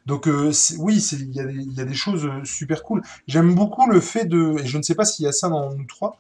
donc 0.09 0.27
euh, 0.27 0.51
oui, 0.79 0.97
il 1.11 1.35
y, 1.35 1.79
a 1.79 1.85
des 1.85 1.93
choses 1.93 2.25
euh, 2.25 2.43
super 2.43 2.81
cool. 2.81 3.03
J'aime 3.27 3.53
beaucoup 3.53 3.87
le 3.87 3.99
fait 3.99 4.25
de, 4.25 4.55
et 4.59 4.65
je 4.65 4.79
ne 4.79 4.81
sais 4.81 4.95
pas 4.95 5.05
s'il 5.05 5.25
y 5.25 5.27
a 5.27 5.31
ça 5.31 5.49
dans 5.49 5.71
nous 5.71 5.85
trois, 5.85 6.17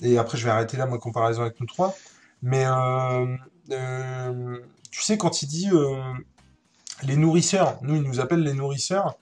et 0.00 0.18
après 0.18 0.36
je 0.36 0.44
vais 0.44 0.50
arrêter 0.50 0.76
là 0.76 0.86
ma 0.86 0.98
comparaison 0.98 1.42
avec 1.42 1.60
nous 1.60 1.66
trois, 1.66 1.94
mais 2.42 2.64
euh, 2.66 4.56
tu 4.90 5.02
sais 5.02 5.16
quand 5.16 5.42
il 5.42 5.46
dit 5.46 5.70
les 7.04 7.14
nourrisseurs, 7.14 7.78
nous 7.82 7.94
il 7.94 8.02
nous 8.02 8.18
appelle 8.18 8.42
les 8.42 8.54
nourrisseurs, 8.54 9.16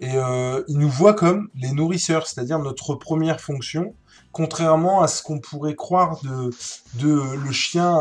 et 0.00 0.14
il 0.14 0.78
nous 0.78 0.88
voit 0.88 1.12
comme 1.12 1.50
les 1.54 1.72
nourrisseurs, 1.72 2.26
c'est-à-dire 2.26 2.58
notre 2.60 2.94
première 2.94 3.38
fonction, 3.38 3.94
contrairement 4.32 5.02
à 5.02 5.08
ce 5.08 5.22
qu'on 5.22 5.40
pourrait 5.40 5.74
croire 5.74 6.22
de, 6.22 6.50
de 6.94 7.36
le 7.36 7.52
chien 7.52 8.00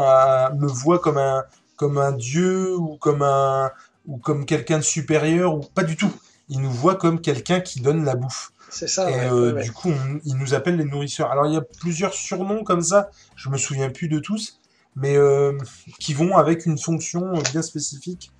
me 0.55 0.67
voit 0.67 0.99
comme 0.99 1.17
un 1.17 1.43
comme 1.75 1.97
un 1.97 2.13
dieu 2.13 2.75
ou 2.75 2.97
comme 2.97 3.21
un 3.21 3.69
ou 4.07 4.17
comme 4.17 4.45
quelqu'un 4.45 4.77
de 4.77 4.83
supérieur, 4.83 5.55
ou 5.55 5.61
pas 5.61 5.83
du 5.83 5.95
tout. 5.95 6.11
Il 6.49 6.61
nous 6.61 6.71
voit 6.71 6.95
comme 6.95 7.21
quelqu'un 7.21 7.59
qui 7.59 7.81
donne 7.81 8.05
la 8.05 8.15
bouffe. 8.15 8.51
C'est 8.69 8.87
ça. 8.87 9.09
Et 9.11 9.29
euh, 9.29 9.61
du 9.61 9.71
coup, 9.71 9.91
il 10.25 10.35
nous 10.35 10.53
appelle 10.53 10.77
les 10.77 10.85
nourrisseurs. 10.85 11.31
Alors, 11.31 11.45
il 11.45 11.53
y 11.53 11.57
a 11.57 11.61
plusieurs 11.61 12.13
surnoms 12.13 12.63
comme 12.63 12.81
ça, 12.81 13.09
je 13.35 13.49
me 13.49 13.57
souviens 13.57 13.89
plus 13.89 14.07
de 14.07 14.19
tous, 14.19 14.59
mais 14.95 15.15
euh, 15.17 15.57
qui 15.99 16.13
vont 16.13 16.37
avec 16.37 16.65
une 16.65 16.77
fonction 16.77 17.33
bien 17.51 17.61
spécifique. 17.61 18.31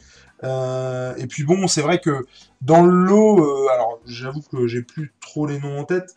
Euh, 0.44 1.16
et 1.18 1.28
puis 1.28 1.44
bon, 1.44 1.68
c'est 1.68 1.82
vrai 1.82 2.00
que 2.00 2.26
dans 2.62 2.84
le 2.84 2.92
lot, 2.92 3.70
alors 3.70 4.00
j'avoue 4.06 4.42
que 4.42 4.68
j'ai 4.68 4.82
plus 4.82 5.14
trop 5.20 5.48
les 5.48 5.60
noms 5.60 5.80
en 5.80 5.84
tête, 5.84 6.16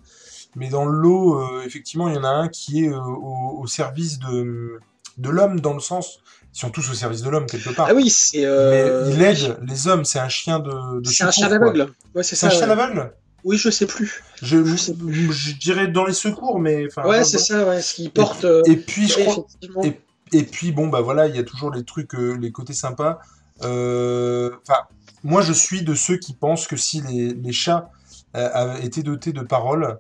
mais 0.57 0.69
dans 0.69 0.85
le 0.85 0.99
lot, 0.99 1.62
effectivement, 1.64 2.09
il 2.09 2.14
y 2.14 2.19
en 2.19 2.25
a 2.25 2.28
un 2.28 2.49
qui 2.49 2.85
est 2.85 2.92
au, 2.92 3.59
au, 3.59 3.66
service 3.66 4.19
de, 4.19 4.80
de 5.19 5.30
l'homme, 5.30 5.61
dans 5.61 5.75
le 5.75 5.80
sens 5.80 6.21
ils 6.54 6.59
sont 6.59 6.71
tous 6.71 6.90
au 6.90 6.95
service 6.95 7.23
de 7.23 7.30
l'homme 7.30 7.47
quelque 7.47 7.71
part. 7.71 7.87
Ah 7.90 7.95
oui, 7.95 8.11
c'est. 8.11 8.45
euh, 8.45 9.07
Mais 9.09 9.14
il 9.14 9.23
aide 9.23 9.59
les 9.66 9.87
hommes, 9.88 10.04
c'est 10.04 10.19
un 10.19 10.28
chien 10.28 10.59
de, 10.59 11.00
de 11.00 11.09
C'est 11.09 11.25
un 11.25 11.30
chien 11.30 11.49
d'aveugle. 11.49 11.88
Ouais, 12.14 12.23
c'est 12.23 12.45
un 12.47 12.50
chien 12.50 12.66
d'aveugle 12.66 13.12
Oui, 13.45 13.57
je 13.57 13.71
sais 13.71 13.87
plus. 13.87 14.23
je, 14.42 14.64
Je 14.64 14.76
sais 14.76 14.95
je 15.30 15.52
dirais 15.57 15.88
dans 15.88 16.04
les 16.07 16.12
secours, 16.12 16.59
mais 16.59 16.87
enfin. 16.87 17.09
Ouais, 17.09 17.25
c'est 17.25 17.38
ça, 17.38 17.66
ouais. 17.69 17.80
Ce 17.80 17.95
qu'il 17.95 18.11
porte. 18.11 18.45
euh, 18.45 18.62
Et 18.66 18.76
puis 18.76 19.09
je 19.09 19.21
crois, 19.25 19.47
et- 19.85 20.00
Et 20.33 20.45
puis 20.45 20.71
bon 20.73 20.87
bah 20.88 21.00
voilà, 21.00 21.26
il 21.26 21.35
y 21.35 21.38
a 21.38 21.42
toujours 21.42 21.73
les 21.73 21.83
trucs, 21.85 22.14
euh, 22.14 22.35
les 22.40 22.52
côtés 22.52 22.73
sympas. 22.75 23.19
Euh, 23.62 24.50
Enfin, 24.66 24.80
moi 25.25 25.42
je 25.42 25.52
suis 25.52 25.83
de 25.83 25.95
ceux 25.95 26.16
qui 26.19 26.35
pensent 26.35 26.66
que 26.66 26.76
si 26.76 27.00
les, 27.02 27.35
les 27.35 27.52
chats 27.52 27.90
euh, 28.37 28.76
été 28.76 29.02
dotés 29.02 29.33
de 29.33 29.40
paroles 29.42 29.99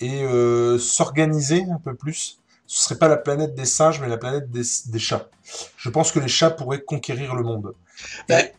et 0.00 0.22
euh, 0.24 0.78
s'organisaient 0.78 1.66
un 1.72 1.78
peu 1.82 1.94
plus, 1.94 2.38
ce 2.66 2.84
serait 2.84 2.98
pas 2.98 3.08
la 3.08 3.16
planète 3.16 3.54
des 3.54 3.64
singes, 3.66 4.00
mais 4.00 4.08
la 4.08 4.16
planète 4.18 4.50
des, 4.50 4.62
des 4.86 4.98
chats. 4.98 5.28
Je 5.76 5.90
pense 5.90 6.12
que 6.12 6.18
les 6.18 6.28
chats 6.28 6.50
pourraient 6.50 6.82
conquérir 6.82 7.34
le 7.34 7.42
monde. 7.42 7.74
Et, 8.28 8.32
Ouais. 8.34 8.54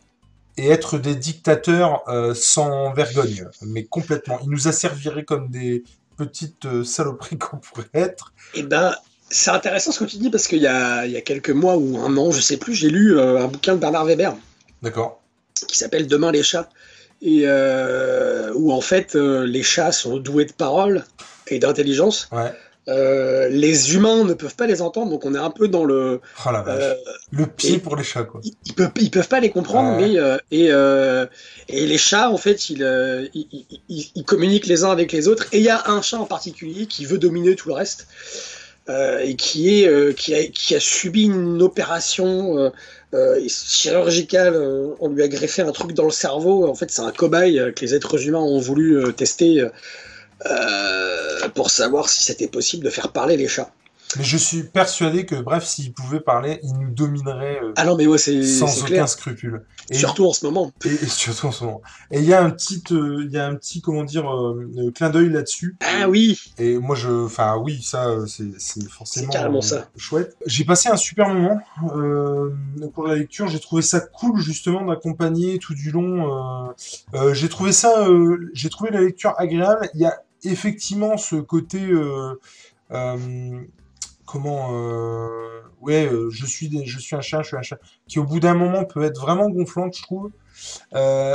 et 0.56 0.68
être 0.70 0.98
des 0.98 1.14
dictateurs 1.16 2.02
euh, 2.08 2.34
sans 2.34 2.92
vergogne, 2.92 3.48
mais 3.62 3.84
complètement. 3.84 4.38
Ils 4.42 4.50
nous 4.50 4.68
asserviraient 4.68 5.24
comme 5.24 5.50
des 5.50 5.84
petites 6.16 6.64
euh, 6.66 6.84
saloperies 6.84 7.38
qu'on 7.38 7.58
pourrait 7.58 7.88
être. 7.94 8.32
Eh 8.54 8.62
ben, 8.62 8.94
c'est 9.28 9.50
intéressant 9.50 9.92
ce 9.92 10.00
que 10.00 10.04
tu 10.04 10.16
dis 10.18 10.30
parce 10.30 10.46
qu'il 10.46 10.58
y 10.60 10.62
y 10.62 10.66
a 10.66 11.20
quelques 11.20 11.50
mois 11.50 11.76
ou 11.76 11.98
un 11.98 12.16
an, 12.16 12.30
je 12.30 12.40
sais 12.40 12.56
plus, 12.56 12.74
j'ai 12.74 12.90
lu 12.90 13.18
euh, 13.18 13.42
un 13.44 13.48
bouquin 13.48 13.74
de 13.74 13.80
Bernard 13.80 14.04
Weber 14.04 14.34
D'accord 14.82 15.20
qui 15.68 15.78
s'appelle 15.78 16.06
Demain 16.06 16.32
les 16.32 16.42
chats 16.42 16.68
et 17.22 17.42
euh, 17.46 18.52
où 18.54 18.72
en 18.72 18.82
fait 18.82 19.16
euh, 19.16 19.46
les 19.46 19.62
chats 19.62 19.90
sont 19.90 20.18
doués 20.18 20.44
de 20.44 20.52
parole 20.52 21.04
et 21.48 21.58
d'intelligence. 21.58 22.28
Ouais. 22.30 22.52
Euh, 22.88 23.48
les 23.48 23.94
humains 23.94 24.22
ne 24.22 24.32
peuvent 24.32 24.54
pas 24.54 24.68
les 24.68 24.80
entendre, 24.80 25.10
donc 25.10 25.24
on 25.24 25.34
est 25.34 25.38
un 25.38 25.50
peu 25.50 25.66
dans 25.66 25.84
le. 25.84 26.20
Oh 26.46 26.50
la 26.52 26.62
vache. 26.62 26.82
euh, 26.84 26.94
Le 27.32 27.46
pied 27.46 27.78
pour 27.78 27.96
les 27.96 28.04
chats, 28.04 28.22
quoi. 28.22 28.40
ils, 28.44 28.52
ils 28.64 28.74
peuvent, 28.74 28.92
ils 29.00 29.10
peuvent 29.10 29.26
pas 29.26 29.40
les 29.40 29.50
comprendre, 29.50 29.96
Ouais. 29.98 30.08
mais 30.08 30.18
euh, 30.18 30.36
et, 30.52 31.76
et 31.76 31.86
les 31.86 31.98
chats 31.98 32.30
en 32.30 32.36
fait 32.36 32.70
ils, 32.70 34.22
communiquent 34.24 34.66
les 34.66 34.84
uns 34.84 34.90
avec 34.92 35.10
les 35.10 35.26
autres. 35.26 35.46
Et 35.52 35.58
il 35.58 35.64
y 35.64 35.68
a 35.68 35.82
un 35.90 36.00
chat 36.00 36.18
en 36.18 36.26
particulier 36.26 36.86
qui 36.86 37.06
veut 37.06 37.18
dominer 37.18 37.56
tout 37.56 37.68
le 37.68 37.74
reste 37.74 38.06
et 38.88 39.34
qui 39.34 39.82
est 39.82 40.14
qui 40.16 40.32
a 40.34 40.46
qui 40.46 40.76
a 40.76 40.80
subi 40.80 41.24
une 41.24 41.60
opération 41.62 42.72
chirurgicale. 43.48 44.56
on 45.00 45.08
lui 45.08 45.22
a 45.22 45.28
greffé 45.28 45.62
un 45.62 45.72
truc 45.72 45.92
dans 45.92 46.04
le 46.04 46.10
cerveau. 46.10 46.68
En 46.68 46.74
fait, 46.74 46.90
c'est 46.90 47.02
un 47.02 47.10
cobaye 47.12 47.72
que 47.74 47.80
les 47.84 47.94
êtres 47.94 48.26
humains 48.28 48.38
ont 48.38 48.60
voulu 48.60 49.12
tester. 49.14 49.66
Euh, 50.44 51.48
pour 51.54 51.70
savoir 51.70 52.08
si 52.08 52.22
c'était 52.22 52.48
possible 52.48 52.84
de 52.84 52.90
faire 52.90 53.12
parler 53.12 53.36
les 53.36 53.48
chats. 53.48 53.70
Mais 54.16 54.22
je 54.22 54.36
suis 54.36 54.62
persuadé 54.62 55.26
que, 55.26 55.34
bref, 55.34 55.64
s'ils 55.64 55.92
pouvaient 55.92 56.20
parler, 56.20 56.60
ils 56.62 56.74
nous 56.74 56.90
domineraient 56.90 57.58
euh, 57.60 57.72
Ah 57.74 57.84
non, 57.84 57.96
mais 57.96 58.06
ouais, 58.06 58.18
c'est 58.18 58.40
sans 58.44 58.78
aucun 58.78 58.86
clair. 58.86 59.08
scrupule. 59.08 59.64
Et, 59.90 59.94
Surtout 59.94 60.26
en 60.26 60.32
ce 60.32 60.46
moment. 60.46 60.72
et, 60.84 60.88
et 60.90 61.06
surtout 61.08 61.46
en 61.46 61.52
ce 61.52 61.64
moment. 61.64 61.82
Et 62.12 62.20
il 62.20 62.24
y 62.24 62.32
a 62.32 62.40
un 62.40 62.50
petit, 62.50 62.82
euh, 62.92 63.24
il 63.26 63.32
y 63.32 63.36
a 63.38 63.46
un 63.48 63.56
petit, 63.56 63.80
comment 63.80 64.04
dire, 64.04 64.24
clin 64.94 65.10
d'œil 65.10 65.30
là-dessus. 65.30 65.76
Ah 65.80 66.08
oui, 66.08 66.40
Et 66.56 66.78
moi, 66.78 66.94
je, 66.94 67.24
enfin, 67.24 67.56
oui, 67.56 67.82
ça, 67.82 68.06
c'est, 68.28 68.44
c'est 68.58 68.88
forcément 68.88 69.26
C'est 69.26 69.32
carrément 69.38 69.60
ça. 69.60 69.88
chouette. 69.96 70.36
J'ai 70.46 70.64
passé 70.64 70.88
un 70.88 70.96
super 70.96 71.28
moment 71.28 71.60
euh, 71.96 72.50
de 72.76 73.08
la 73.08 73.16
lecture. 73.16 73.48
J'ai 73.48 73.60
trouvé 73.60 73.82
ça 73.82 73.98
cool 73.98 74.40
justement 74.40 74.84
d'accompagner 74.86 75.58
tout 75.58 75.74
du 75.74 75.90
long. 75.90 76.72
euh, 77.14 77.34
j'ai 77.34 77.48
trouvé 77.48 77.72
ça, 77.72 78.06
j'ai 78.54 78.68
trouvé 78.70 78.90
la 78.92 79.00
lecture 79.00 79.34
agréable. 79.36 79.88
Il 79.94 80.00
y 80.00 80.04
a 80.06 80.16
effectivement 80.46 81.16
ce 81.16 81.36
côté, 81.36 81.82
euh, 81.82 82.40
euh, 82.92 83.60
comment, 84.24 84.70
euh, 84.72 85.62
ouais, 85.80 86.10
je 86.30 86.46
suis, 86.46 86.86
je 86.86 86.98
suis 86.98 87.16
un 87.16 87.20
chat, 87.20 87.42
je 87.42 87.48
suis 87.48 87.56
un 87.56 87.62
chat, 87.62 87.78
qui 88.06 88.18
au 88.18 88.24
bout 88.24 88.40
d'un 88.40 88.54
moment 88.54 88.84
peut 88.84 89.02
être 89.02 89.20
vraiment 89.20 89.48
gonflante, 89.50 89.96
je 89.96 90.02
trouve. 90.02 90.30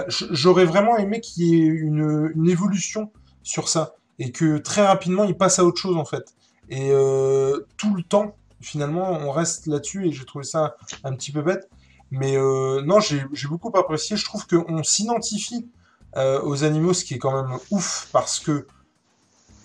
J'aurais 0.08 0.66
vraiment 0.66 0.98
aimé 0.98 1.22
qu'il 1.22 1.44
y 1.44 1.56
ait 1.56 1.66
une, 1.66 2.32
une 2.36 2.50
évolution 2.50 3.12
sur 3.44 3.70
ça 3.70 3.96
et 4.20 4.32
que 4.32 4.58
très 4.58 4.86
rapidement 4.86 5.24
il 5.24 5.36
passe 5.36 5.58
à 5.60 5.66
autre 5.66 5.80
chose 5.80 5.98
en 5.98 6.06
fait. 6.06 6.34
Et 6.70 6.92
tout 7.78 7.96
le 7.96 8.04
temps, 8.04 8.36
finalement, 8.62 9.12
on 9.12 9.32
reste 9.32 9.68
là-dessus 9.68 10.08
et 10.08 10.12
j'ai 10.12 10.26
trouvé 10.26 10.46
ça 10.46 10.76
un 11.04 11.14
petit 11.14 11.32
peu 11.32 11.42
bête. 11.42 11.70
Mais 12.12 12.38
non, 12.38 13.00
j'ai 13.00 13.48
beaucoup 13.50 13.72
apprécié. 13.78 14.16
Je 14.16 14.26
trouve 14.26 14.48
qu'on 14.48 14.84
s'identifie 14.84 15.70
aux 16.16 16.64
animaux, 16.64 16.94
ce 16.94 17.04
qui 17.04 17.16
est 17.16 17.18
quand 17.18 17.44
même 17.44 17.58
ouf 17.72 18.10
parce 18.12 18.40
que 18.40 18.68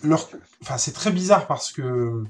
leur, 0.06 0.28
enfin 0.62 0.78
c'est 0.78 0.92
très 0.92 1.10
bizarre 1.10 1.46
parce 1.46 1.72
que 1.72 2.24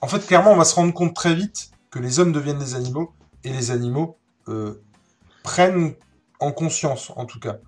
en 0.00 0.08
fait 0.08 0.26
clairement 0.26 0.52
on 0.52 0.56
va 0.56 0.64
se 0.64 0.74
rendre 0.74 0.92
compte 0.94 1.14
très 1.14 1.34
vite 1.34 1.70
que 1.90 1.98
les 1.98 2.18
hommes 2.18 2.32
deviennent 2.32 2.58
des 2.58 2.74
animaux 2.74 3.12
et 3.44 3.52
les 3.52 3.70
animaux 3.70 4.18
euh, 4.48 4.82
prennent 5.42 5.94
en 6.40 6.52
conscience 6.52 7.12
en 7.16 7.24
tout 7.26 7.38
cas 7.40 7.58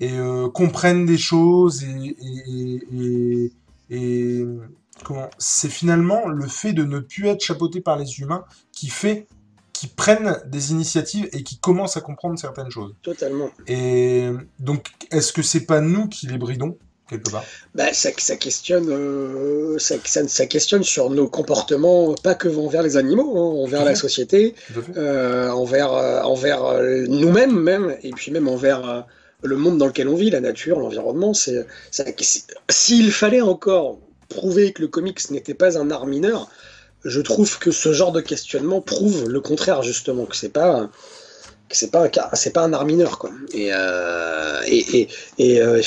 et 0.00 0.12
euh, 0.12 0.48
comprennent 0.48 1.06
des 1.06 1.18
choses 1.18 1.84
et, 1.84 2.16
et, 2.20 2.82
et, 2.92 3.52
et- 3.90 4.46
comment 5.04 5.30
c'est 5.38 5.70
finalement 5.70 6.28
le 6.28 6.46
fait 6.46 6.74
de 6.74 6.84
ne 6.84 6.98
plus 6.98 7.26
être 7.28 7.40
chapeauté 7.40 7.80
par 7.80 7.96
les 7.96 8.20
humains 8.20 8.44
qui 8.72 8.88
fait 8.90 9.26
qu'ils 9.72 9.88
prennent 9.90 10.36
des 10.46 10.72
initiatives 10.72 11.26
et 11.32 11.42
qui 11.42 11.58
commencent 11.58 11.96
à 11.96 12.02
comprendre 12.02 12.38
certaines 12.38 12.70
choses. 12.70 12.94
totalement. 13.00 13.50
Et 13.66 14.28
donc, 14.58 14.90
est-ce 15.10 15.32
que 15.32 15.40
c'est 15.40 15.64
pas 15.64 15.80
nous 15.80 16.06
qui 16.06 16.26
les 16.26 16.36
bridons? 16.36 16.76
Quelque 17.10 17.30
part 17.30 17.44
Bah, 17.74 17.92
ça, 17.92 18.10
ça 18.16 18.36
questionne, 18.36 18.88
euh, 18.88 19.78
ça, 19.78 19.96
ça, 20.04 20.26
ça 20.26 20.46
questionne 20.46 20.82
sur 20.82 21.10
nos 21.10 21.28
comportements, 21.28 22.14
pas 22.14 22.34
que 22.34 22.48
envers 22.48 22.82
les 22.82 22.96
animaux, 22.96 23.36
hein, 23.36 23.64
envers 23.64 23.84
la 23.84 23.94
société, 23.94 24.54
euh, 24.96 25.50
envers, 25.50 25.92
euh, 25.92 26.22
envers 26.22 26.80
nous-mêmes 27.08 27.58
même, 27.58 27.96
et 28.02 28.10
puis 28.10 28.30
même 28.30 28.48
envers 28.48 29.06
le 29.42 29.56
monde 29.56 29.78
dans 29.78 29.86
lequel 29.86 30.08
on 30.08 30.14
vit, 30.14 30.30
la 30.30 30.40
nature, 30.40 30.78
l'environnement. 30.78 31.34
C'est, 31.34 31.66
s'il 32.68 33.10
fallait 33.12 33.40
encore 33.40 33.98
prouver 34.28 34.72
que 34.72 34.82
le 34.82 34.88
comics 34.88 35.30
n'était 35.30 35.54
pas 35.54 35.76
un 35.78 35.90
art 35.90 36.06
mineur, 36.06 36.48
je 37.04 37.20
trouve 37.20 37.58
que 37.58 37.70
ce 37.70 37.92
genre 37.92 38.12
de 38.12 38.20
questionnement 38.20 38.80
prouve 38.80 39.28
le 39.28 39.40
contraire 39.40 39.82
justement, 39.82 40.26
que 40.26 40.36
c'est 40.36 40.50
pas 40.50 40.90
c'est 41.70 41.90
pas 41.90 42.04
un 42.04 42.10
c'est 42.34 42.52
pas 42.52 42.62
un 42.62 42.72
art 42.72 42.84
mineur 42.84 43.18
quoi. 43.18 43.30
Et 43.52 43.70
euh, 43.72 44.60
et, 44.66 45.00
et, 45.00 45.08
et, 45.38 45.62
euh, 45.62 45.80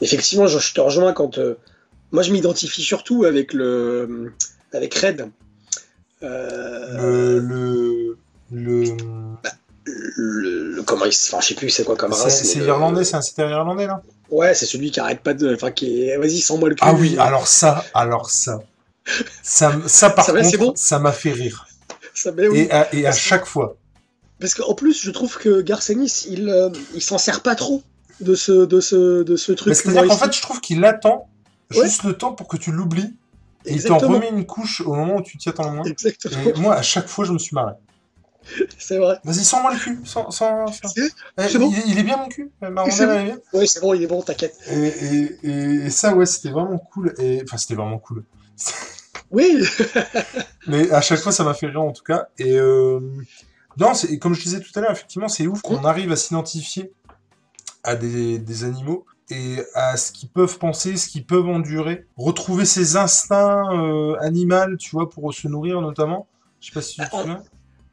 effectivement, 0.00 0.46
je, 0.46 0.58
je 0.58 0.74
te 0.74 0.80
rejoins 0.80 1.12
quand 1.12 1.38
euh, 1.38 1.54
moi 2.12 2.22
je 2.22 2.32
m'identifie 2.32 2.82
surtout 2.82 3.24
avec 3.24 3.52
le 3.52 4.32
avec 4.72 4.94
Red. 4.94 5.28
Euh, 6.22 7.38
Le, 7.38 7.38
le, 7.40 8.16
le... 8.52 8.84
le, 9.84 10.74
le- 10.76 10.82
comment 10.82 11.04
il 11.04 11.08
enfin 11.08 11.40
je 11.40 11.48
sais 11.48 11.54
plus 11.54 11.68
c'est 11.70 11.84
quoi 11.84 11.96
comme 11.96 12.12
C'est 12.12 12.22
race. 12.24 12.42
c'est 12.44 12.58
irlandais, 12.60 13.04
c'est 13.04 13.16
un 13.16 13.20
citer 13.20 13.42
irlandais 13.42 13.86
là? 13.86 14.02
Ouais, 14.30 14.54
c'est 14.54 14.66
celui 14.66 14.90
qui 14.90 15.00
arrête 15.00 15.20
pas 15.20 15.34
de 15.34 15.54
enfin 15.54 15.70
qui 15.70 16.14
vas-y 16.16 16.40
sans 16.40 16.56
moi 16.56 16.68
le 16.68 16.74
cul. 16.74 16.82
Ah 16.86 16.94
oui, 16.94 17.16
alors 17.18 17.46
ça, 17.46 17.84
alors 17.94 18.30
ça. 18.30 18.62
Ça, 19.42 19.76
ça 19.86 20.10
par 20.10 20.24
Ça 20.24 20.32
contre, 20.32 20.58
bon? 20.58 20.72
ça 20.74 20.98
m'a 20.98 21.12
fait 21.12 21.32
rire. 21.32 21.66
Ça, 22.14 22.30
oui. 22.36 22.60
Et 22.60 22.70
à, 22.70 22.94
et 22.94 23.06
à 23.06 23.12
chaque 23.12 23.44
fois. 23.44 23.76
Parce 24.40 24.54
qu'en 24.54 24.74
plus, 24.74 25.02
je 25.02 25.10
trouve 25.10 25.38
que 25.38 25.60
Garcenis, 25.62 26.26
il, 26.28 26.48
euh, 26.48 26.68
il 26.94 27.02
s'en 27.02 27.18
sert 27.18 27.42
pas 27.42 27.54
trop 27.54 27.82
de 28.20 28.34
ce, 28.34 28.64
de 28.66 28.80
ce, 28.80 29.22
de 29.22 29.36
ce 29.36 29.52
truc. 29.52 29.74
C'est-à-dire 29.74 30.06
qu'en 30.06 30.16
fait, 30.16 30.32
je 30.34 30.42
trouve 30.42 30.60
qu'il 30.60 30.84
attend 30.84 31.28
Ouais. 31.74 31.84
juste 31.86 32.02
le 32.04 32.12
temps 32.12 32.32
pour 32.32 32.46
que 32.46 32.56
tu 32.58 32.70
l'oublies 32.72 33.14
et 33.64 33.72
il 33.74 33.82
t'en 33.82 33.94
Exactement. 33.96 34.12
remet 34.16 34.28
une 34.28 34.44
couche 34.44 34.82
au 34.82 34.92
moment 34.94 35.16
où 35.16 35.22
tu 35.22 35.38
t'y 35.38 35.48
attends 35.48 35.64
le 35.70 35.76
moins. 35.76 35.84
Exactement, 35.84 36.42
Et 36.44 36.52
moi, 36.60 36.74
à 36.74 36.82
chaque 36.82 37.08
fois, 37.08 37.24
je 37.24 37.32
me 37.32 37.38
suis 37.38 37.54
marré. 37.54 37.72
c'est 38.78 38.98
vrai. 38.98 39.18
Vas-y, 39.24 39.42
sens-moi 39.44 39.72
le 39.72 39.78
cul. 39.80 39.98
Sans, 40.04 40.30
sans, 40.30 40.66
sans- 40.66 40.92
Eh, 40.96 41.58
bon. 41.58 41.72
il, 41.72 41.92
il 41.92 41.98
est 41.98 42.02
bien 42.02 42.18
mon 42.18 42.28
cul. 42.28 42.50
Ma 42.60 42.88
C'est 42.90 43.06
bon. 43.06 43.24
bien. 43.24 43.38
Oui, 43.54 43.66
c'est 43.66 43.80
bon, 43.80 43.94
il 43.94 44.02
est 44.02 44.06
bon, 44.06 44.20
t'inquiète. 44.20 44.54
Et, 44.68 44.86
et, 44.88 45.38
et- 45.42 45.74
et 45.86 45.90
ça, 45.90 46.14
ouais, 46.14 46.26
c'était 46.26 46.50
vraiment 46.50 46.76
cool. 46.78 47.14
Et, 47.18 47.42
enfin, 47.42 47.56
c'était 47.56 47.74
vraiment 47.74 47.98
cool. 47.98 48.22
Oui, 49.30 49.64
Mais 50.66 50.90
à 50.92 51.00
chaque 51.00 51.20
fois, 51.20 51.32
ça 51.32 51.44
m'a 51.44 51.54
fait 51.54 51.66
rire 51.66 51.80
en 51.82 51.92
tout 51.92 52.04
cas. 52.04 52.28
Et 52.38 52.58
euh, 52.58 53.00
non, 53.78 53.94
c'est 53.94 54.18
comme 54.18 54.34
je 54.34 54.42
disais 54.42 54.60
tout 54.60 54.70
à 54.76 54.80
l'heure, 54.80 54.92
effectivement, 54.92 55.28
c'est 55.28 55.46
ouf 55.46 55.60
qu'on 55.62 55.84
arrive 55.84 56.12
à 56.12 56.16
s'identifier 56.16 56.92
à 57.82 57.96
des, 57.96 58.38
des 58.38 58.64
animaux 58.64 59.04
et 59.30 59.56
à 59.74 59.96
ce 59.96 60.12
qu'ils 60.12 60.28
peuvent 60.28 60.58
penser, 60.58 60.96
ce 60.96 61.08
qu'ils 61.08 61.24
peuvent 61.26 61.48
endurer, 61.48 62.06
retrouver 62.16 62.64
ses 62.64 62.96
instincts 62.96 63.64
euh, 63.72 64.16
animaux, 64.20 64.76
tu 64.78 64.90
vois, 64.90 65.08
pour 65.08 65.32
se 65.32 65.48
nourrir 65.48 65.80
notamment. 65.80 66.26
Je 66.60 66.68
sais 66.68 66.72
pas 66.74 66.82
si 66.82 66.94
tu 66.96 67.00
te 67.02 67.06
Ah, 67.12 67.20
souviens. 67.20 67.42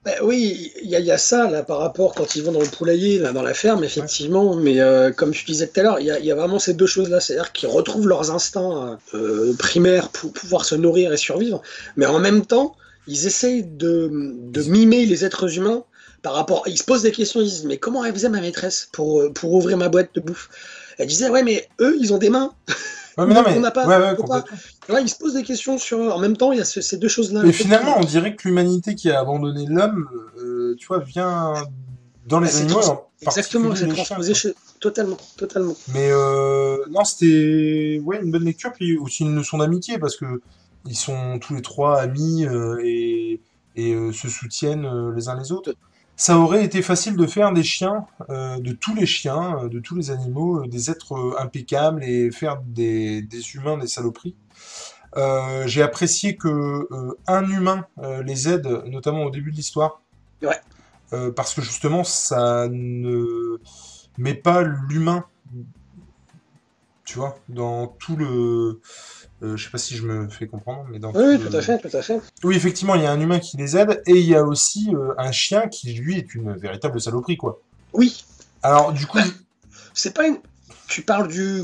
Bah 0.03 0.11
oui, 0.23 0.71
il 0.81 0.89
y, 0.89 0.95
a- 0.95 0.99
il 0.99 1.05
y 1.05 1.11
a 1.11 1.17
ça 1.19 1.47
là 1.49 1.61
par 1.61 1.77
rapport 1.77 2.15
quand 2.15 2.35
ils 2.35 2.41
vont 2.41 2.51
dans 2.51 2.59
le 2.61 2.65
poulailler, 2.67 3.19
là, 3.19 3.33
dans 3.33 3.43
la 3.43 3.53
ferme, 3.53 3.83
effectivement. 3.83 4.55
Mais 4.55 4.79
euh, 4.79 5.11
comme 5.11 5.31
je 5.33 5.45
disais 5.45 5.67
tout 5.67 5.79
à 5.79 5.83
l'heure, 5.83 5.99
il 5.99 6.07
y 6.07 6.11
a, 6.11 6.17
il 6.19 6.25
y 6.25 6.31
a 6.31 6.35
vraiment 6.35 6.57
ces 6.57 6.73
deux 6.73 6.87
choses-là, 6.87 7.19
c'est-à-dire 7.19 7.51
qu'ils 7.51 7.69
retrouvent 7.69 8.07
leurs 8.07 8.31
instincts 8.31 8.97
euh, 9.13 9.53
primaires 9.59 10.09
pour 10.09 10.33
pouvoir 10.33 10.65
se 10.65 10.73
nourrir 10.73 11.13
et 11.13 11.17
survivre, 11.17 11.61
mais 11.97 12.07
en 12.07 12.17
même 12.19 12.45
temps, 12.45 12.75
ils 13.07 13.25
essayent 13.27 13.63
de, 13.63 14.09
de 14.11 14.63
mimer 14.63 15.05
les 15.05 15.25
êtres 15.25 15.57
humains 15.57 15.83
par 16.21 16.33
rapport. 16.33 16.63
Ils 16.67 16.77
se 16.77 16.83
posent 16.83 17.01
des 17.03 17.11
questions, 17.11 17.41
ils 17.41 17.45
disent 17.49 17.65
mais 17.65 17.77
comment 17.77 18.05
elle 18.05 18.13
faisait 18.13 18.29
ma 18.29 18.41
maîtresse 18.41 18.89
pour 18.91 19.21
euh, 19.21 19.31
pour 19.33 19.53
ouvrir 19.53 19.77
ma 19.77 19.89
boîte 19.89 20.13
de 20.15 20.21
bouffe? 20.21 20.49
Elle 20.97 21.07
disait 21.07 21.29
ouais 21.29 21.43
mais 21.43 21.67
eux 21.79 21.97
ils 21.99 22.13
ont 22.13 22.17
des 22.19 22.29
mains. 22.29 22.53
Ouais, 23.17 23.25
mais 23.25 23.33
non, 23.33 23.43
mais... 23.45 23.57
On 23.57 23.59
n'a 23.59 23.71
pas- 23.71 23.87
ouais, 23.87 23.97
ouais, 23.97 24.15
pas-. 24.27 24.45
Là, 24.87 25.01
il 25.01 25.09
se 25.09 25.15
pose 25.17 25.33
des 25.33 25.43
questions 25.43 25.77
sur. 25.77 25.99
En 25.99 26.19
même 26.19 26.37
temps, 26.37 26.51
il 26.51 26.59
y 26.59 26.61
a 26.61 26.65
ce- 26.65 26.81
ces 26.81 26.97
deux 26.97 27.07
choses-là. 27.09 27.41
Mais 27.43 27.51
finalement, 27.51 27.95
on 27.97 28.03
dirait 28.05 28.35
que 28.35 28.47
l'humanité 28.47 28.95
qui 28.95 29.09
a 29.09 29.19
abandonné 29.19 29.65
l'homme, 29.67 30.07
euh, 30.39 30.75
tu 30.77 30.87
vois, 30.87 30.99
vient 30.99 31.53
dans 32.27 32.39
les 32.39 32.55
animaux. 32.57 32.79
trans- 32.79 32.93
en 32.93 33.27
Exactement, 33.27 33.75
c'est 33.75 33.87
transposé 33.87 34.33
chez. 34.33 34.53
Totalement, 34.79 35.17
totalement. 35.37 35.75
Mais 35.93 36.09
euh, 36.11 36.77
non, 36.89 37.03
c'était 37.03 38.01
ouais, 38.03 38.19
une 38.23 38.31
bonne 38.31 38.45
lecture, 38.45 38.71
puis 38.73 38.97
aussi 38.97 39.23
une 39.23 39.35
leçon 39.35 39.57
d'amitié, 39.59 39.99
parce 39.99 40.15
que 40.15 40.25
ils 40.85 40.95
sont 40.95 41.39
tous 41.39 41.55
les 41.55 41.61
trois 41.61 41.99
amis 41.99 42.45
euh, 42.45 42.81
et, 42.83 43.41
et 43.75 43.93
euh, 43.93 44.11
se 44.11 44.27
soutiennent 44.29 44.85
euh, 44.85 45.13
les 45.15 45.29
uns 45.29 45.39
les 45.39 45.51
autres. 45.51 45.73
Ça 46.15 46.37
aurait 46.37 46.63
été 46.63 46.81
facile 46.81 47.15
de 47.15 47.25
faire 47.25 47.51
des 47.51 47.63
chiens, 47.63 48.05
de 48.29 48.71
tous 48.73 48.93
les 48.93 49.07
chiens, 49.07 49.67
de 49.67 49.79
tous 49.79 49.95
les 49.95 50.11
animaux, 50.11 50.67
des 50.67 50.91
êtres 50.91 51.35
impeccables 51.39 52.03
et 52.03 52.29
faire 52.29 52.61
des, 52.63 53.23
des 53.23 53.55
humains 53.55 53.79
des 53.79 53.87
saloperies. 53.87 54.35
Euh, 55.17 55.67
j'ai 55.67 55.81
apprécié 55.81 56.37
que 56.37 56.47
euh, 56.47 57.17
un 57.27 57.49
humain 57.49 57.85
euh, 57.99 58.23
les 58.23 58.47
aide, 58.47 58.67
notamment 58.85 59.23
au 59.23 59.29
début 59.29 59.51
de 59.51 59.55
l'histoire. 59.55 60.01
Ouais. 60.41 60.59
Parce 61.35 61.53
que 61.53 61.61
justement, 61.61 62.05
ça 62.05 62.69
ne 62.69 63.57
met 64.17 64.33
pas 64.33 64.61
l'humain, 64.61 65.25
tu 67.03 67.17
vois, 67.19 67.37
dans 67.49 67.87
tout 67.87 68.15
le. 68.15 68.79
Euh, 69.43 69.57
je 69.57 69.63
sais 69.65 69.69
pas 69.71 69.77
si 69.77 69.95
je 69.95 70.03
me 70.03 70.27
fais 70.29 70.47
comprendre, 70.47 70.85
mais 70.91 70.99
dans 70.99 71.11
Oui, 71.13 71.39
tout 71.39 71.55
à 71.55 71.61
fait, 71.61 71.79
tout 71.79 71.95
à 71.95 72.01
fait. 72.01 72.19
Oui, 72.43 72.55
effectivement, 72.55 72.95
il 72.95 73.03
y 73.03 73.05
a 73.05 73.11
un 73.11 73.19
humain 73.19 73.39
qui 73.39 73.57
les 73.57 73.75
aide 73.77 74.01
et 74.05 74.13
il 74.19 74.27
y 74.27 74.35
a 74.35 74.43
aussi 74.43 74.89
euh, 74.93 75.13
un 75.17 75.31
chien 75.31 75.67
qui, 75.67 75.93
lui, 75.93 76.17
est 76.17 76.33
une 76.35 76.53
véritable 76.55 76.99
saloperie, 77.01 77.37
quoi. 77.37 77.59
Oui, 77.93 78.23
Alors, 78.63 78.93
du 78.93 79.05
coup, 79.07 79.19
c'est 79.93 80.13
pas 80.15 80.27
une. 80.27 80.37
Tu 80.87 81.01
parles 81.03 81.27
du. 81.27 81.61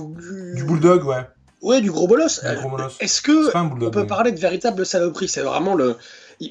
du 0.56 0.64
bulldog, 0.64 1.06
ouais. 1.06 1.26
Ouais, 1.62 1.82
du 1.82 1.92
gros 1.92 2.08
bolos. 2.08 2.42
Du 2.44 2.56
gros 2.56 2.70
bolos. 2.70 2.96
Est-ce 3.00 3.22
que 3.22 3.46
C'est 3.46 3.52
pas 3.52 3.60
un 3.60 3.66
on 3.66 3.68
bulldog. 3.68 3.94
peut 3.94 4.02
mais- 4.02 4.08
parler 4.08 4.32
de 4.32 4.40
véritable 4.40 4.86
saloperie? 4.86 5.28
C'est 5.28 5.42
vraiment 5.42 5.74
le. 5.76 5.96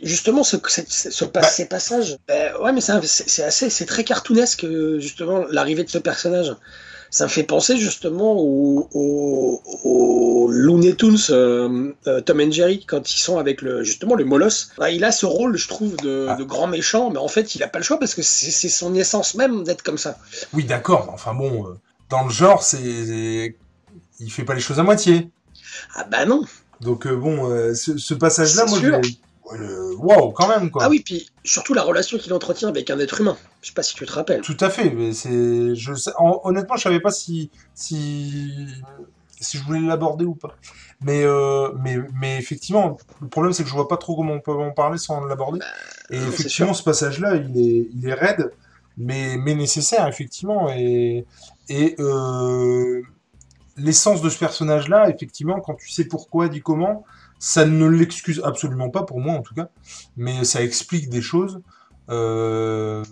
Justement, 0.02 0.42
ce, 0.42 0.56
ce, 0.66 0.83
ce 1.11 1.25
pas- 1.25 1.42
Bah. 1.42 1.47
ces 1.47 1.66
passages. 1.66 2.18
Ben, 2.26 2.54
ouais, 2.61 2.73
mais 2.73 2.80
c'est 2.80 3.42
assez. 3.45 3.71
C'est 3.71 3.87
très 3.87 4.02
cartoonesque, 4.04 4.64
euh, 4.64 4.99
justement, 4.99 5.45
l'arrivée 5.50 5.85
de 5.85 5.88
ce 5.90 5.99
personnage. 5.99 6.54
Ça 7.11 7.25
me 7.25 7.29
fait 7.31 7.43
penser, 7.45 7.77
justement, 7.77 8.35
au, 8.37 8.89
au, 8.93 9.63
au 9.85 10.51
Looney 10.51 10.95
Tunes, 10.97 11.17
euh, 11.31 11.93
euh, 12.07 12.21
Tom 12.21 12.41
and 12.41 12.51
Jerry, 12.51 12.85
quand 12.87 13.13
ils 13.13 13.19
sont 13.19 13.39
avec 13.39 13.63
le, 13.63 13.85
justement 13.85 14.15
le 14.15 14.25
Moloss. 14.25 14.71
Ben, 14.79 14.89
il 14.89 15.05
a 15.05 15.13
ce 15.13 15.25
rôle, 15.27 15.57
je 15.57 15.69
trouve, 15.69 15.97
de, 15.97 16.27
Ah. 16.31 16.37
de 16.37 16.45
grand 16.45 16.67
méchant, 16.67 17.11
mais 17.11 17.19
en 17.19 17.29
fait, 17.29 17.55
il 17.55 17.63
a 17.63 17.69
pas 17.69 17.79
le 17.79 17.85
choix 17.85 17.99
parce 17.99 18.15
que 18.15 18.23
c'est 18.23 18.69
son 18.69 18.95
essence 18.95 19.35
même 19.35 19.65
d'être 19.65 19.83
comme 19.83 19.99
ça. 19.99 20.19
Oui, 20.53 20.65
d'accord, 20.65 21.11
enfin 21.13 21.35
bon, 21.35 21.67
euh, 21.67 21.75
dans 22.11 22.25
le 22.25 22.31
genre, 22.31 22.63
c'est. 22.63 23.57
Il 24.19 24.31
fait 24.31 24.45
pas 24.45 24.55
les 24.55 24.61
choses 24.61 24.79
à 24.81 24.83
moitié. 24.83 25.29
Ah 25.95 26.05
bah 26.11 26.25
non 26.25 26.43
Donc, 26.81 27.07
bon, 27.07 27.75
ce, 27.75 27.99
ce 27.99 28.15
passage-là, 28.15 28.65
moi, 28.67 28.79
je 28.83 28.89
Waouh, 29.99 30.33
quand 30.33 30.49
même, 30.49 30.71
quoi. 30.71 30.83
Ah 30.85 30.88
oui, 30.88 31.00
puis 31.05 31.31
surtout 31.45 31.73
la 31.73 31.83
relation 31.83 32.19
qu'il 32.19 32.33
entretient 32.33 32.69
avec 32.69 32.91
un 32.91 32.99
être 32.99 33.21
humain. 33.21 33.37
Je 33.62 33.69
sais 33.69 33.75
pas 33.75 33.83
si 33.83 33.95
tu 33.95 34.05
te 34.05 34.12
rappelles. 34.12 34.41
Tout 34.41 34.57
à 34.61 34.71
fait, 34.71 34.91
mais 34.91 35.12
c'est, 35.12 35.75
je 35.75 35.93
honnêtement, 36.45 36.76
je 36.76 36.83
savais 36.83 37.00
pas 37.00 37.12
si, 37.12 37.50
si, 37.75 38.67
si 39.41 39.59
je 39.59 39.65
voulais 39.65 39.81
l'aborder 39.81 40.25
ou 40.25 40.35
pas. 40.35 40.57
Mais, 41.00 41.23
euh, 41.25 41.71
mais, 41.79 41.99
mais 42.15 42.38
effectivement, 42.38 42.97
le 43.21 43.29
problème 43.29 43.53
c'est 43.53 43.62
que 43.62 43.69
je 43.69 43.75
vois 43.75 43.88
pas 43.88 43.99
trop 43.99 44.17
comment 44.17 44.33
on 44.35 44.41
peut 44.41 44.53
en 44.53 44.73
parler 44.73 44.99
sans 44.99 45.25
l'aborder. 45.25 45.61
Et 46.11 46.19
non, 46.19 46.23
c'est 46.23 46.29
effectivement, 46.29 46.75
ce 46.75 46.83
passage-là, 46.83 47.37
il 47.37 47.57
est, 47.57 47.88
il 47.95 48.09
est 48.09 48.15
raide, 48.15 48.50
mais, 48.97 49.37
mais 49.37 49.55
nécessaire, 49.55 50.09
effectivement. 50.09 50.71
Et, 50.71 51.26
et 51.69 51.95
euh, 52.00 53.03
l'essence 53.76 54.23
de 54.23 54.31
ce 54.31 54.38
personnage-là, 54.38 55.11
effectivement, 55.11 55.61
quand 55.61 55.75
tu 55.75 55.90
sais 55.90 56.05
pourquoi, 56.05 56.49
dit 56.49 56.62
comment, 56.62 57.05
ça 57.38 57.64
ne 57.66 57.87
l'excuse 57.87 58.40
absolument 58.44 58.90
pas, 58.90 59.03
pour 59.05 59.20
moi 59.20 59.35
en 59.35 59.42
tout 59.42 59.55
cas, 59.55 59.68
mais 60.16 60.44
ça 60.44 60.62
explique 60.62 61.09
des 61.09 61.22
choses. 61.22 61.61
Euh, 62.11 63.05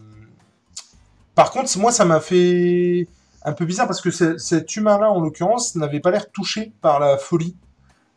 Par 1.34 1.50
contre, 1.50 1.76
moi, 1.78 1.92
ça 1.92 2.04
m'a 2.04 2.20
fait 2.20 3.08
un 3.44 3.52
peu 3.52 3.64
bizarre 3.64 3.87
parce 3.87 4.00
que 4.00 4.10
ce- 4.10 4.38
cet 4.38 4.76
humain-là, 4.76 5.10
en 5.10 5.20
l'occurrence, 5.20 5.74
n'avait 5.74 6.00
pas 6.00 6.10
l'air 6.10 6.30
touché 6.30 6.72
par 6.80 7.00
la 7.00 7.18
folie. 7.18 7.56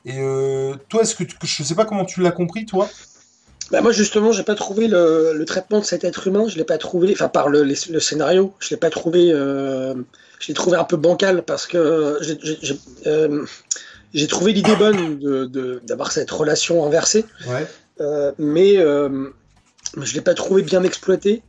Et 0.05 0.19
euh, 0.19 0.75
toi, 0.89 1.01
est-ce 1.03 1.15
que 1.15 1.23
tu- 1.23 1.37
je 1.43 1.63
sais 1.63 1.75
pas 1.75 1.85
comment 1.85 2.05
tu 2.05 2.21
l'as 2.21 2.31
compris, 2.31 2.65
toi? 2.65 2.89
Bah 3.71 3.81
moi 3.81 3.91
justement, 3.91 4.31
j'ai 4.31 4.43
pas 4.43 4.55
trouvé 4.55 4.87
le, 4.87 5.43
traitement 5.45 5.79
de 5.79 5.83
cet 5.85 6.05
être 6.05 6.27
humain, 6.27 6.47
je 6.47 6.55
l'ai 6.57 6.63
pas 6.63 6.77
trouvé, 6.77 7.11
enfin 7.11 7.27
par 7.27 7.49
le, 7.49 7.75
scénario, 7.75 8.53
je 8.59 8.69
l'ai 8.69 8.77
pas 8.77 8.89
trouvé, 8.89 9.29
euh, 9.33 9.93
je 10.39 10.47
l'ai 10.47 10.53
trouvé 10.53 10.77
un 10.77 10.85
peu 10.85 10.95
bancal 10.95 11.43
parce 11.43 11.67
que 11.67 12.17
j'ai 14.17 14.27
trouvé 14.27 14.51
l'idée 14.53 14.75
bonne 14.75 15.19
de- 15.19 15.45
de- 15.45 15.79
d'avoir 15.85 16.11
cette 16.11 16.29
relation 16.31 16.85
inversée, 16.85 17.23
Ouais. 17.47 17.65
euh, 18.01 18.31
mais 18.37 18.77
euh, 18.77 19.29
je 20.01 20.13
l'ai 20.13 20.21
pas 20.21 20.33
trouvé 20.33 20.61
bien 20.63 20.83
exploité. 20.83 21.43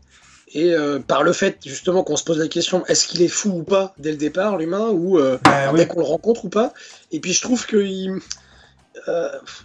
Et 0.55 0.73
euh, 0.73 0.99
par 0.99 1.23
le 1.25 1.33
fait 1.35 1.59
justement 1.67 2.03
qu'on 2.05 2.17
se 2.17 2.25
pose 2.25 2.39
la 2.39 2.49
question, 2.49 2.85
est-ce 2.87 3.07
qu'il 3.07 3.21
est 3.21 3.29
fou 3.29 3.51
ou 3.51 3.63
pas 3.65 3.95
dès 3.99 4.11
le 4.13 4.17
départ, 4.17 4.57
l'humain, 4.57 4.89
ou 4.89 5.19
euh, 5.19 5.37
Bah, 5.45 5.73
dès 5.75 5.87
qu'on 5.87 5.99
le 6.01 6.07
rencontre 6.07 6.47
ou 6.47 6.49
pas. 6.49 6.73
Et 7.13 7.21
puis 7.21 7.33
je 7.35 7.43
trouve 7.43 7.67
que 7.67 7.77
il, 7.77 8.19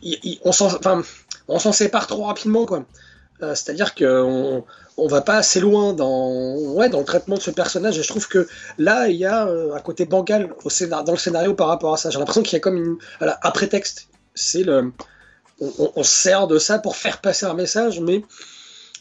il- 0.02 0.20
il- 0.24 0.40
on 0.44 0.52
s'en 0.52 1.72
sépare 1.72 2.08
trop 2.08 2.24
rapidement, 2.24 2.66
quoi. 2.66 2.86
C'est-à-dire 3.40 3.96
qu'on 3.96 4.64
on 4.98 5.08
va 5.08 5.22
pas 5.22 5.38
assez 5.38 5.60
loin 5.60 5.94
dans, 5.94 6.56
ouais, 6.76 6.90
dans 6.90 7.00
le 7.00 7.06
traitement 7.06 7.36
de 7.36 7.42
ce 7.42 7.52
personnage. 7.52 7.98
Et 7.98 8.04
je 8.04 8.08
trouve 8.08 8.28
que 8.28 8.48
là, 8.78 9.08
il 9.08 9.16
y 9.18 9.26
a 9.26 9.48
euh, 9.48 9.74
un 9.76 9.80
côté 9.80 10.06
bancal 10.06 10.54
au 10.64 10.70
scénar- 10.70 11.04
dans 11.04 11.14
le 11.14 11.18
scénario 11.18 11.54
par 11.56 11.68
rapport 11.68 11.94
à 11.94 11.98
ça. 11.98 12.10
J'ai 12.10 12.20
l'impression 12.20 12.44
qu'il 12.44 12.54
y 12.54 12.58
a 12.58 12.60
comme 12.60 12.78
une, 12.78 12.98
voilà, 13.20 13.40
un 13.44 13.52
prétexte. 13.52 14.08
C'est 14.36 14.64
le, 14.64 14.92
on, 15.60 15.72
on- 15.80 15.92
on 15.96 16.04
se 16.04 16.12
sert 16.12 16.48
de 16.48 16.60
ça 16.60 16.80
pour 16.80 16.96
faire 16.96 17.22
passer 17.22 17.46
un 17.46 17.54
message, 17.56 18.00
mais 18.02 18.24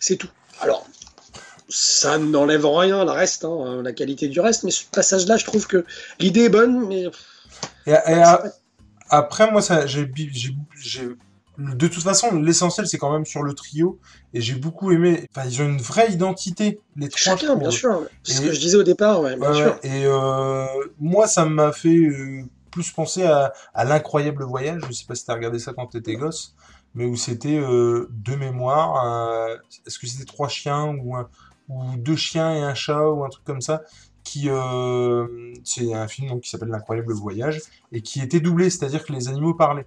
c'est 0.01 0.17
tout. 0.17 0.31
Alors, 0.61 0.87
ça 1.69 2.19
n'enlève 2.19 2.67
rien 2.67 3.01
à 3.01 3.05
la 3.05 3.13
reste, 3.13 3.45
hein, 3.45 3.81
la 3.83 3.93
qualité 3.93 4.29
du 4.29 4.41
reste, 4.41 4.63
mais 4.65 4.71
ce 4.71 4.85
passage-là, 4.93 5.37
je 5.37 5.45
trouve 5.45 5.67
que 5.67 5.85
l'idée 6.21 6.43
est 6.45 6.49
bonne, 6.51 6.87
mais 6.89 7.05
Et, 7.87 7.91
et 7.93 7.95
a- 7.95 8.43
après, 9.11 9.51
moi, 9.51 9.61
ça, 9.63 9.87
j'ai- 9.87 10.11
de 11.59 11.87
toute 11.87 12.03
façon, 12.03 12.35
l'essentiel, 12.41 12.87
c'est 12.87 12.99
quand 12.99 13.13
même 13.13 13.27
sur 13.27 13.43
le 13.43 13.53
trio. 13.55 13.99
Et 14.35 14.41
j'ai 14.41 14.55
beaucoup 14.55 14.91
aimé. 14.93 15.29
Enfin, 15.35 15.47
ils 15.49 15.61
ont 15.63 15.67
une 15.69 15.81
vraie 15.81 16.11
identité, 16.13 16.81
les 16.97 17.09
trois. 17.09 17.37
chacun, 17.37 17.57
bien 17.57 17.71
sûr. 17.71 18.03
C'est 18.23 18.35
ce 18.35 18.41
que 18.41 18.53
je 18.53 18.61
disais 18.61 18.77
au 18.77 18.83
départ, 18.83 19.21
ouais, 19.21 19.37
bien 19.37 19.53
sûr. 19.53 19.79
Et 19.83 20.05
euh, 20.07 20.65
moi, 20.99 21.27
ça 21.27 21.45
m'a 21.45 21.73
fait 21.73 21.95
euh, 21.97 22.43
plus 22.71 22.91
penser 22.91 23.25
à, 23.25 23.53
à 23.75 23.85
l'incroyable 23.85 24.45
voyage. 24.45 24.81
Je 24.89 24.93
sais 24.93 25.05
pas 25.07 25.15
si 25.15 25.27
t'as 25.27 25.35
regardé 25.35 25.59
ça 25.59 25.73
quand 25.75 25.87
t'étais 25.89 26.17
gosse, 26.17 26.55
mais 26.95 27.05
où 27.05 27.17
c'était 27.17 27.59
euh, 27.59 28.09
deux 28.11 28.37
mémoires. 28.37 29.49
Est-ce 29.87 29.99
que 29.99 30.07
c'était 30.07 30.25
trois 30.25 30.49
chiens 30.49 30.87
ou, 31.03 31.17
un- 31.17 31.29
ou 31.69 31.97
deux 31.99 32.17
chiens 32.17 32.55
et 32.55 32.61
un 32.63 32.75
chat 32.75 33.09
ou 33.11 33.25
un 33.25 33.29
truc 33.29 33.45
comme 33.45 33.61
ça 33.61 33.83
qui 34.25 34.49
euh, 34.49 35.27
c'est 35.65 35.93
un 35.95 36.07
film 36.07 36.29
donc, 36.29 36.43
qui 36.43 36.49
s'appelle 36.51 36.69
L'incroyable 36.69 37.13
voyage 37.13 37.61
et 37.91 38.03
qui 38.03 38.21
était 38.21 38.39
doublé, 38.41 38.71
c'est-à-dire 38.71 39.05
que 39.05 39.13
les 39.13 39.29
animaux 39.29 39.55
parlaient. 39.55 39.87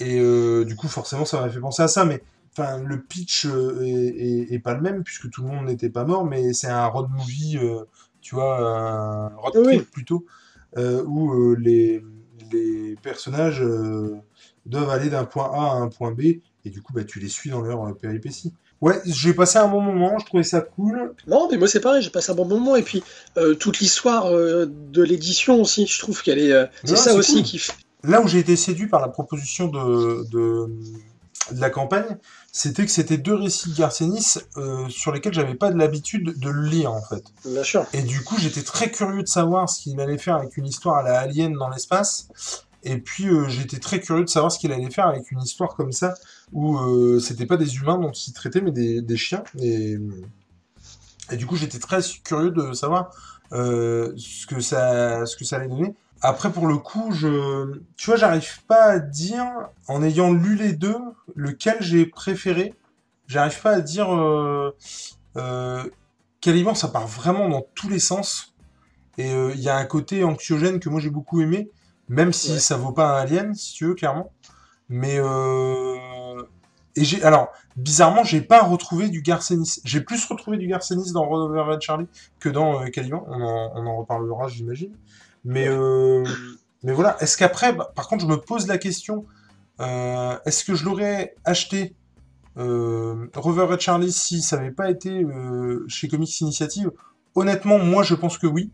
Et 0.00 0.18
euh, 0.18 0.64
du 0.64 0.76
coup, 0.76 0.88
forcément, 0.88 1.24
ça 1.24 1.40
m'a 1.40 1.48
fait 1.50 1.60
penser 1.60 1.82
à 1.82 1.88
ça, 1.88 2.04
mais 2.04 2.22
enfin, 2.52 2.78
le 2.78 3.00
pitch 3.02 3.46
euh, 3.46 3.80
est, 3.82 3.90
est- 3.90 4.52
est 4.54 4.58
pas 4.58 4.74
le 4.74 4.80
même 4.80 5.04
puisque 5.04 5.30
tout 5.30 5.42
le 5.42 5.48
monde 5.48 5.66
n'était 5.66 5.90
pas 5.90 6.04
mort, 6.04 6.24
mais 6.24 6.52
c'est 6.52 6.68
un 6.68 6.86
road 6.86 7.08
movie, 7.10 7.58
euh, 7.58 7.84
tu 8.20 8.34
vois, 8.34 8.58
un 8.60 9.28
road 9.36 9.52
trip 9.52 9.66
oui. 9.66 9.86
plutôt, 9.92 10.24
euh, 10.78 11.02
où 11.04 11.54
les, 11.56 12.02
les 12.52 12.96
personnages 13.02 13.62
doivent 14.66 14.90
aller 14.90 15.10
d'un 15.10 15.24
point 15.24 15.50
A 15.52 15.72
à 15.72 15.74
un 15.76 15.88
point 15.88 16.12
B, 16.12 16.20
et 16.64 16.70
du 16.70 16.82
coup, 16.82 16.92
bah, 16.92 17.04
tu 17.04 17.18
les 17.20 17.28
suis 17.28 17.50
dans 17.50 17.60
leur 17.60 17.96
péripéties. 17.96 18.52
Ouais, 18.80 18.98
j'ai 19.04 19.34
passé 19.34 19.58
un 19.58 19.68
bon 19.68 19.82
moment, 19.82 20.18
je 20.18 20.24
trouvais 20.24 20.42
ça 20.42 20.62
cool. 20.62 21.12
Non, 21.26 21.48
mais 21.50 21.58
moi 21.58 21.68
c'est 21.68 21.80
pareil, 21.80 22.00
j'ai 22.02 22.08
passé 22.08 22.32
un 22.32 22.34
bon 22.34 22.46
moment. 22.46 22.76
Et 22.76 22.82
puis 22.82 23.02
toute 23.58 23.78
l'histoire 23.80 24.30
de 24.30 25.02
l'édition 25.02 25.60
aussi, 25.60 25.86
je 25.86 25.98
trouve 25.98 26.22
qu'elle 26.22 26.38
est. 26.38 26.70
c'est 26.84 26.96
ça 26.96 27.14
aussi 27.14 27.34
cool. 27.34 27.42
qui 27.42 27.58
fait. 27.58 27.74
Là 28.04 28.20
où 28.22 28.28
j'ai 28.28 28.38
été 28.38 28.56
séduit 28.56 28.86
par 28.86 29.00
la 29.00 29.08
proposition 29.08 29.68
de, 29.68 30.24
de, 30.30 30.70
de 31.52 31.60
la 31.60 31.70
campagne, 31.70 32.16
c'était 32.52 32.84
que 32.84 32.90
c'était 32.90 33.18
deux 33.18 33.34
récits 33.34 33.72
Garcenis 33.76 34.38
euh, 34.56 34.88
sur 34.88 35.12
lesquels 35.12 35.32
j'avais 35.32 35.54
pas 35.54 35.70
de 35.70 35.78
l'habitude 35.78 36.38
de 36.38 36.50
le 36.50 36.62
lire 36.62 36.92
en 36.92 37.02
fait. 37.02 37.24
Bien 37.44 37.62
sûr. 37.62 37.86
Et 37.92 38.02
du 38.02 38.22
coup, 38.22 38.36
j'étais 38.38 38.62
très 38.62 38.90
curieux 38.90 39.22
de 39.22 39.28
savoir 39.28 39.68
ce 39.68 39.82
qu'il 39.82 40.00
allait 40.00 40.18
faire 40.18 40.36
avec 40.36 40.56
une 40.56 40.66
histoire 40.66 40.96
à 40.96 41.02
la 41.02 41.18
Alien 41.20 41.52
dans 41.52 41.68
l'espace. 41.68 42.28
Et 42.82 42.96
puis, 42.96 43.28
euh, 43.28 43.48
j'étais 43.48 43.78
très 43.78 44.00
curieux 44.00 44.24
de 44.24 44.30
savoir 44.30 44.50
ce 44.50 44.58
qu'il 44.58 44.72
allait 44.72 44.90
faire 44.90 45.06
avec 45.06 45.30
une 45.30 45.42
histoire 45.42 45.76
comme 45.76 45.92
ça, 45.92 46.14
où 46.52 46.78
euh, 46.78 47.20
c'était 47.20 47.44
pas 47.44 47.58
des 47.58 47.76
humains 47.76 47.98
dont 47.98 48.10
il 48.10 48.32
traitait, 48.32 48.62
mais 48.62 48.72
des, 48.72 49.02
des 49.02 49.16
chiens. 49.18 49.44
Et, 49.58 49.98
et 51.30 51.36
du 51.36 51.46
coup, 51.46 51.56
j'étais 51.56 51.78
très 51.78 52.00
curieux 52.24 52.50
de 52.50 52.72
savoir 52.72 53.10
euh, 53.52 54.14
ce 54.16 54.46
que 54.46 54.60
ça, 54.60 55.26
ce 55.26 55.36
que 55.36 55.44
ça 55.44 55.56
allait 55.56 55.68
donner. 55.68 55.94
Après, 56.22 56.52
pour 56.52 56.66
le 56.66 56.76
coup, 56.78 57.12
je, 57.12 57.80
tu 57.96 58.06
vois, 58.06 58.16
j'arrive 58.16 58.62
pas 58.66 58.84
à 58.84 58.98
dire, 58.98 59.46
en 59.88 60.02
ayant 60.02 60.32
lu 60.32 60.54
les 60.54 60.72
deux, 60.74 60.98
lequel 61.34 61.76
j'ai 61.80 62.04
préféré. 62.06 62.74
J'arrive 63.26 63.60
pas 63.62 63.70
à 63.72 63.80
dire 63.80 64.14
euh, 64.14 64.76
euh, 65.36 65.84
Caliban, 66.40 66.74
ça 66.74 66.88
part 66.88 67.06
vraiment 67.06 67.48
dans 67.48 67.64
tous 67.74 67.88
les 67.88 68.00
sens. 68.00 68.54
Et 69.18 69.32
euh, 69.32 69.52
il 69.54 69.60
y 69.60 69.68
a 69.68 69.76
un 69.76 69.84
côté 69.86 70.24
anxiogène 70.24 70.80
que 70.80 70.88
moi 70.88 71.00
j'ai 71.00 71.10
beaucoup 71.10 71.40
aimé. 71.40 71.70
même 72.08 72.32
si 72.32 72.52
Ouais. 72.52 72.58
ça 72.58 72.76
vaut 72.76 72.92
pas 72.92 73.18
un 73.18 73.22
Alien, 73.22 73.54
si 73.54 73.72
tu 73.74 73.86
veux, 73.86 73.94
clairement. 73.94 74.32
Mais 74.88 75.16
euh... 75.18 76.42
et 76.96 77.04
j'ai 77.04 77.22
alors 77.22 77.48
bizarrement, 77.76 78.24
j'ai 78.24 78.40
pas 78.40 78.62
retrouvé 78.62 79.08
du 79.08 79.22
Garcenis. 79.22 79.80
J'ai 79.84 80.00
plus 80.00 80.24
retrouvé 80.26 80.56
du 80.58 80.66
Garcenis 80.66 81.12
dans 81.12 81.24
Rover 81.24 81.60
Red 81.62 81.80
Charlie 81.82 82.08
que 82.40 82.48
dans 82.48 82.82
euh, 82.82 82.88
Caliban. 82.88 83.24
On 83.28 83.40
en, 83.42 83.72
on 83.76 83.86
en 83.86 83.96
reparlera, 83.98 84.48
j'imagine. 84.48 84.92
Mais 85.44 85.68
euh... 85.68 86.24
mais 86.82 86.92
voilà. 86.92 87.16
Est-ce 87.20 87.36
qu'après, 87.36 87.72
bah, 87.72 87.90
par 87.94 88.08
contre, 88.08 88.22
je 88.22 88.28
me 88.28 88.36
pose 88.36 88.66
la 88.66 88.78
question 88.78 89.24
euh, 89.80 90.36
est-ce 90.44 90.62
que 90.62 90.74
je 90.74 90.84
l'aurais 90.84 91.34
acheté 91.44 91.94
euh, 92.58 93.28
Rover 93.34 93.64
Red 93.64 93.80
Charlie 93.80 94.12
si 94.12 94.42
ça 94.42 94.58
n'avait 94.58 94.72
pas 94.72 94.90
été 94.90 95.24
chez 95.88 96.08
Comics 96.08 96.40
Initiative? 96.40 96.90
Honnêtement, 97.34 97.78
moi, 97.78 98.02
je 98.02 98.14
pense 98.14 98.36
que 98.36 98.46
oui. 98.46 98.70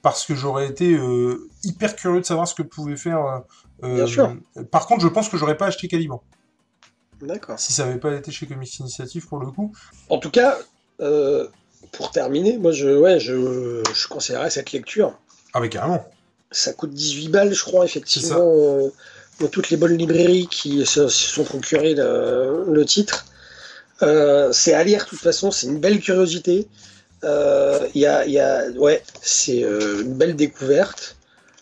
Parce 0.00 0.24
que 0.24 0.34
j'aurais 0.34 0.68
été 0.68 0.98
hyper 1.64 1.96
curieux 1.96 2.20
de 2.20 2.24
savoir 2.24 2.48
ce 2.48 2.54
que 2.54 2.62
pouvait 2.62 2.96
faire. 2.96 3.42
Bien 3.82 4.06
sûr. 4.06 4.34
Par 4.70 4.86
contre, 4.86 5.02
je 5.02 5.08
pense 5.08 5.28
que 5.28 5.36
j'aurais 5.36 5.58
pas 5.58 5.66
acheté 5.66 5.88
Caliban. 5.88 6.22
D'accord. 7.20 7.58
Si 7.58 7.72
ça 7.72 7.86
n'avait 7.86 7.98
pas 7.98 8.14
été 8.14 8.30
chez 8.30 8.46
Comics 8.46 8.78
Initiative 8.78 9.26
pour 9.26 9.38
le 9.38 9.50
coup. 9.50 9.72
En 10.08 10.18
tout 10.18 10.30
cas, 10.30 10.56
euh, 11.00 11.48
pour 11.92 12.10
terminer, 12.10 12.58
moi 12.58 12.72
je, 12.72 12.98
ouais, 12.98 13.18
je, 13.20 13.82
je 13.94 14.08
conseillerais 14.08 14.50
cette 14.50 14.72
lecture. 14.72 15.18
Ah, 15.56 15.60
mais 15.60 15.70
carrément. 15.70 16.06
Ça 16.50 16.74
coûte 16.74 16.92
18 16.92 17.28
balles, 17.28 17.54
je 17.54 17.64
crois, 17.64 17.86
effectivement, 17.86 18.36
euh, 18.38 18.90
dans 19.40 19.46
toutes 19.46 19.70
les 19.70 19.78
bonnes 19.78 19.96
librairies 19.96 20.48
qui 20.48 20.84
se, 20.84 21.08
se 21.08 21.28
sont 21.30 21.44
procurées 21.44 21.94
le, 21.94 22.66
le 22.70 22.84
titre. 22.84 23.24
Euh, 24.02 24.52
c'est 24.52 24.74
à 24.74 24.84
lire, 24.84 25.04
de 25.04 25.08
toute 25.08 25.18
façon, 25.18 25.50
c'est 25.50 25.66
une 25.66 25.78
belle 25.80 26.00
curiosité. 26.00 26.68
Euh, 27.24 27.88
Il 27.94 28.02
y 28.02 28.06
a, 28.06 28.26
il 28.26 28.32
y 28.32 28.38
a, 28.38 28.68
ouais, 28.72 29.02
c'est 29.22 29.64
euh, 29.64 30.02
une 30.02 30.12
belle 30.12 30.36
découverte. 30.36 31.16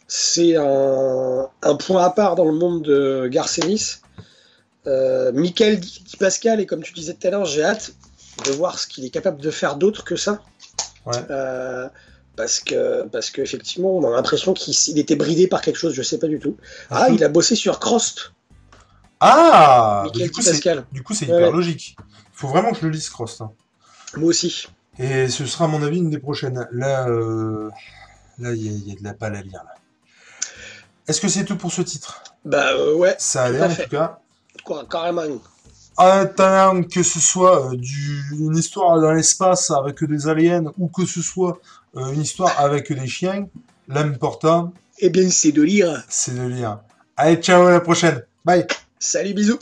C'est 0.08 0.56
un, 0.56 1.48
un 1.62 1.74
point 1.76 2.02
à 2.04 2.10
part 2.10 2.34
dans 2.34 2.46
le 2.46 2.52
monde 2.52 2.82
de 2.82 3.28
Garcenis. 3.28 3.98
Euh, 4.88 5.30
Michael 5.30 5.80
Pascal, 6.18 6.58
et 6.58 6.66
comme 6.66 6.82
tu 6.82 6.92
disais 6.94 7.14
tout 7.14 7.28
à 7.28 7.30
l'heure, 7.30 7.44
j'ai 7.44 7.62
hâte 7.62 7.92
de 8.44 8.50
voir 8.50 8.76
ce 8.76 8.88
qu'il 8.88 9.04
est 9.04 9.10
capable 9.10 9.40
de 9.40 9.52
faire 9.52 9.76
d'autre 9.76 10.02
que 10.02 10.16
ça. 10.16 10.42
Ouais. 11.06 11.14
Euh, 11.30 11.88
parce 12.36 12.60
que 12.60 13.02
parce 13.08 13.30
qu'effectivement, 13.30 13.90
on 13.96 14.06
a 14.06 14.10
l'impression 14.14 14.52
qu'il 14.54 14.74
il 14.88 14.98
était 14.98 15.16
bridé 15.16 15.46
par 15.46 15.60
quelque 15.62 15.76
chose, 15.76 15.94
je 15.94 16.02
sais 16.02 16.18
pas 16.18 16.26
du 16.28 16.38
tout. 16.38 16.56
Ah, 16.90 17.08
il 17.10 17.22
a 17.24 17.28
bossé 17.28 17.54
sur 17.56 17.78
Crost, 17.80 18.32
Ah 19.20 20.04
Du 20.12 20.30
coup, 20.30 20.40
du 20.92 21.02
coup, 21.02 21.14
c'est 21.14 21.24
hyper 21.26 21.36
ouais. 21.38 21.50
logique. 21.52 21.96
Il 21.98 22.36
faut 22.38 22.48
vraiment 22.48 22.72
que 22.72 22.78
je 22.78 22.84
le 22.86 22.90
lise, 22.90 23.08
Cross. 23.10 23.40
hein. 23.40 23.50
Moi 24.16 24.28
aussi. 24.30 24.68
Et 24.98 25.28
ce 25.28 25.46
sera, 25.46 25.64
à 25.64 25.68
mon 25.68 25.82
avis, 25.82 25.98
une 25.98 26.10
des 26.10 26.18
prochaines. 26.18 26.66
Là, 26.72 27.08
euh, 27.08 27.70
là, 28.38 28.52
il 28.52 28.62
y, 28.64 28.68
a- 28.68 28.72
il 28.72 28.88
y 28.88 28.92
a 28.92 28.98
de 28.98 29.04
la 29.04 29.12
balle 29.12 29.36
à 29.36 29.42
lire. 29.42 29.62
Là. 29.64 29.74
Est-ce 31.08 31.20
que 31.20 31.28
c'est 31.28 31.44
tout 31.44 31.56
pour 31.56 31.72
ce 31.72 31.82
titre? 31.82 32.22
Bah 32.44 32.72
euh, 32.72 32.94
ouais, 32.94 33.14
Ça 33.18 33.44
a 33.44 33.50
l'air, 33.50 33.70
en 33.70 33.74
tout 33.74 33.88
cas. 33.88 34.18
quoi, 34.64 34.84
carrément. 34.90 35.22
Attends, 35.96 36.82
que 36.82 37.02
ce 37.04 37.20
soit 37.20 37.70
euh, 37.72 37.76
du, 37.76 38.24
une 38.32 38.56
histoire 38.56 39.00
dans 39.00 39.12
l'espace 39.12 39.70
avec 39.70 40.02
des 40.04 40.26
aliens 40.28 40.64
ou 40.78 40.88
que 40.88 41.06
ce 41.06 41.22
soit 41.22 41.58
euh, 41.96 42.12
une 42.12 42.22
histoire 42.22 42.58
avec 42.60 42.92
des 42.92 43.06
chiens, 43.06 43.46
l'important, 43.88 44.72
Eh 44.98 45.10
bien, 45.10 45.28
c'est 45.30 45.52
de 45.52 45.62
lire. 45.62 46.02
c'est 46.08 46.34
de 46.36 46.46
lire. 46.46 46.78
Allez, 47.16 47.36
ciao, 47.36 47.66
à 47.66 47.72
la 47.72 47.80
prochaine. 47.80 48.22
Bye. 48.44 48.66
Salut, 48.98 49.34
bisous. 49.34 49.58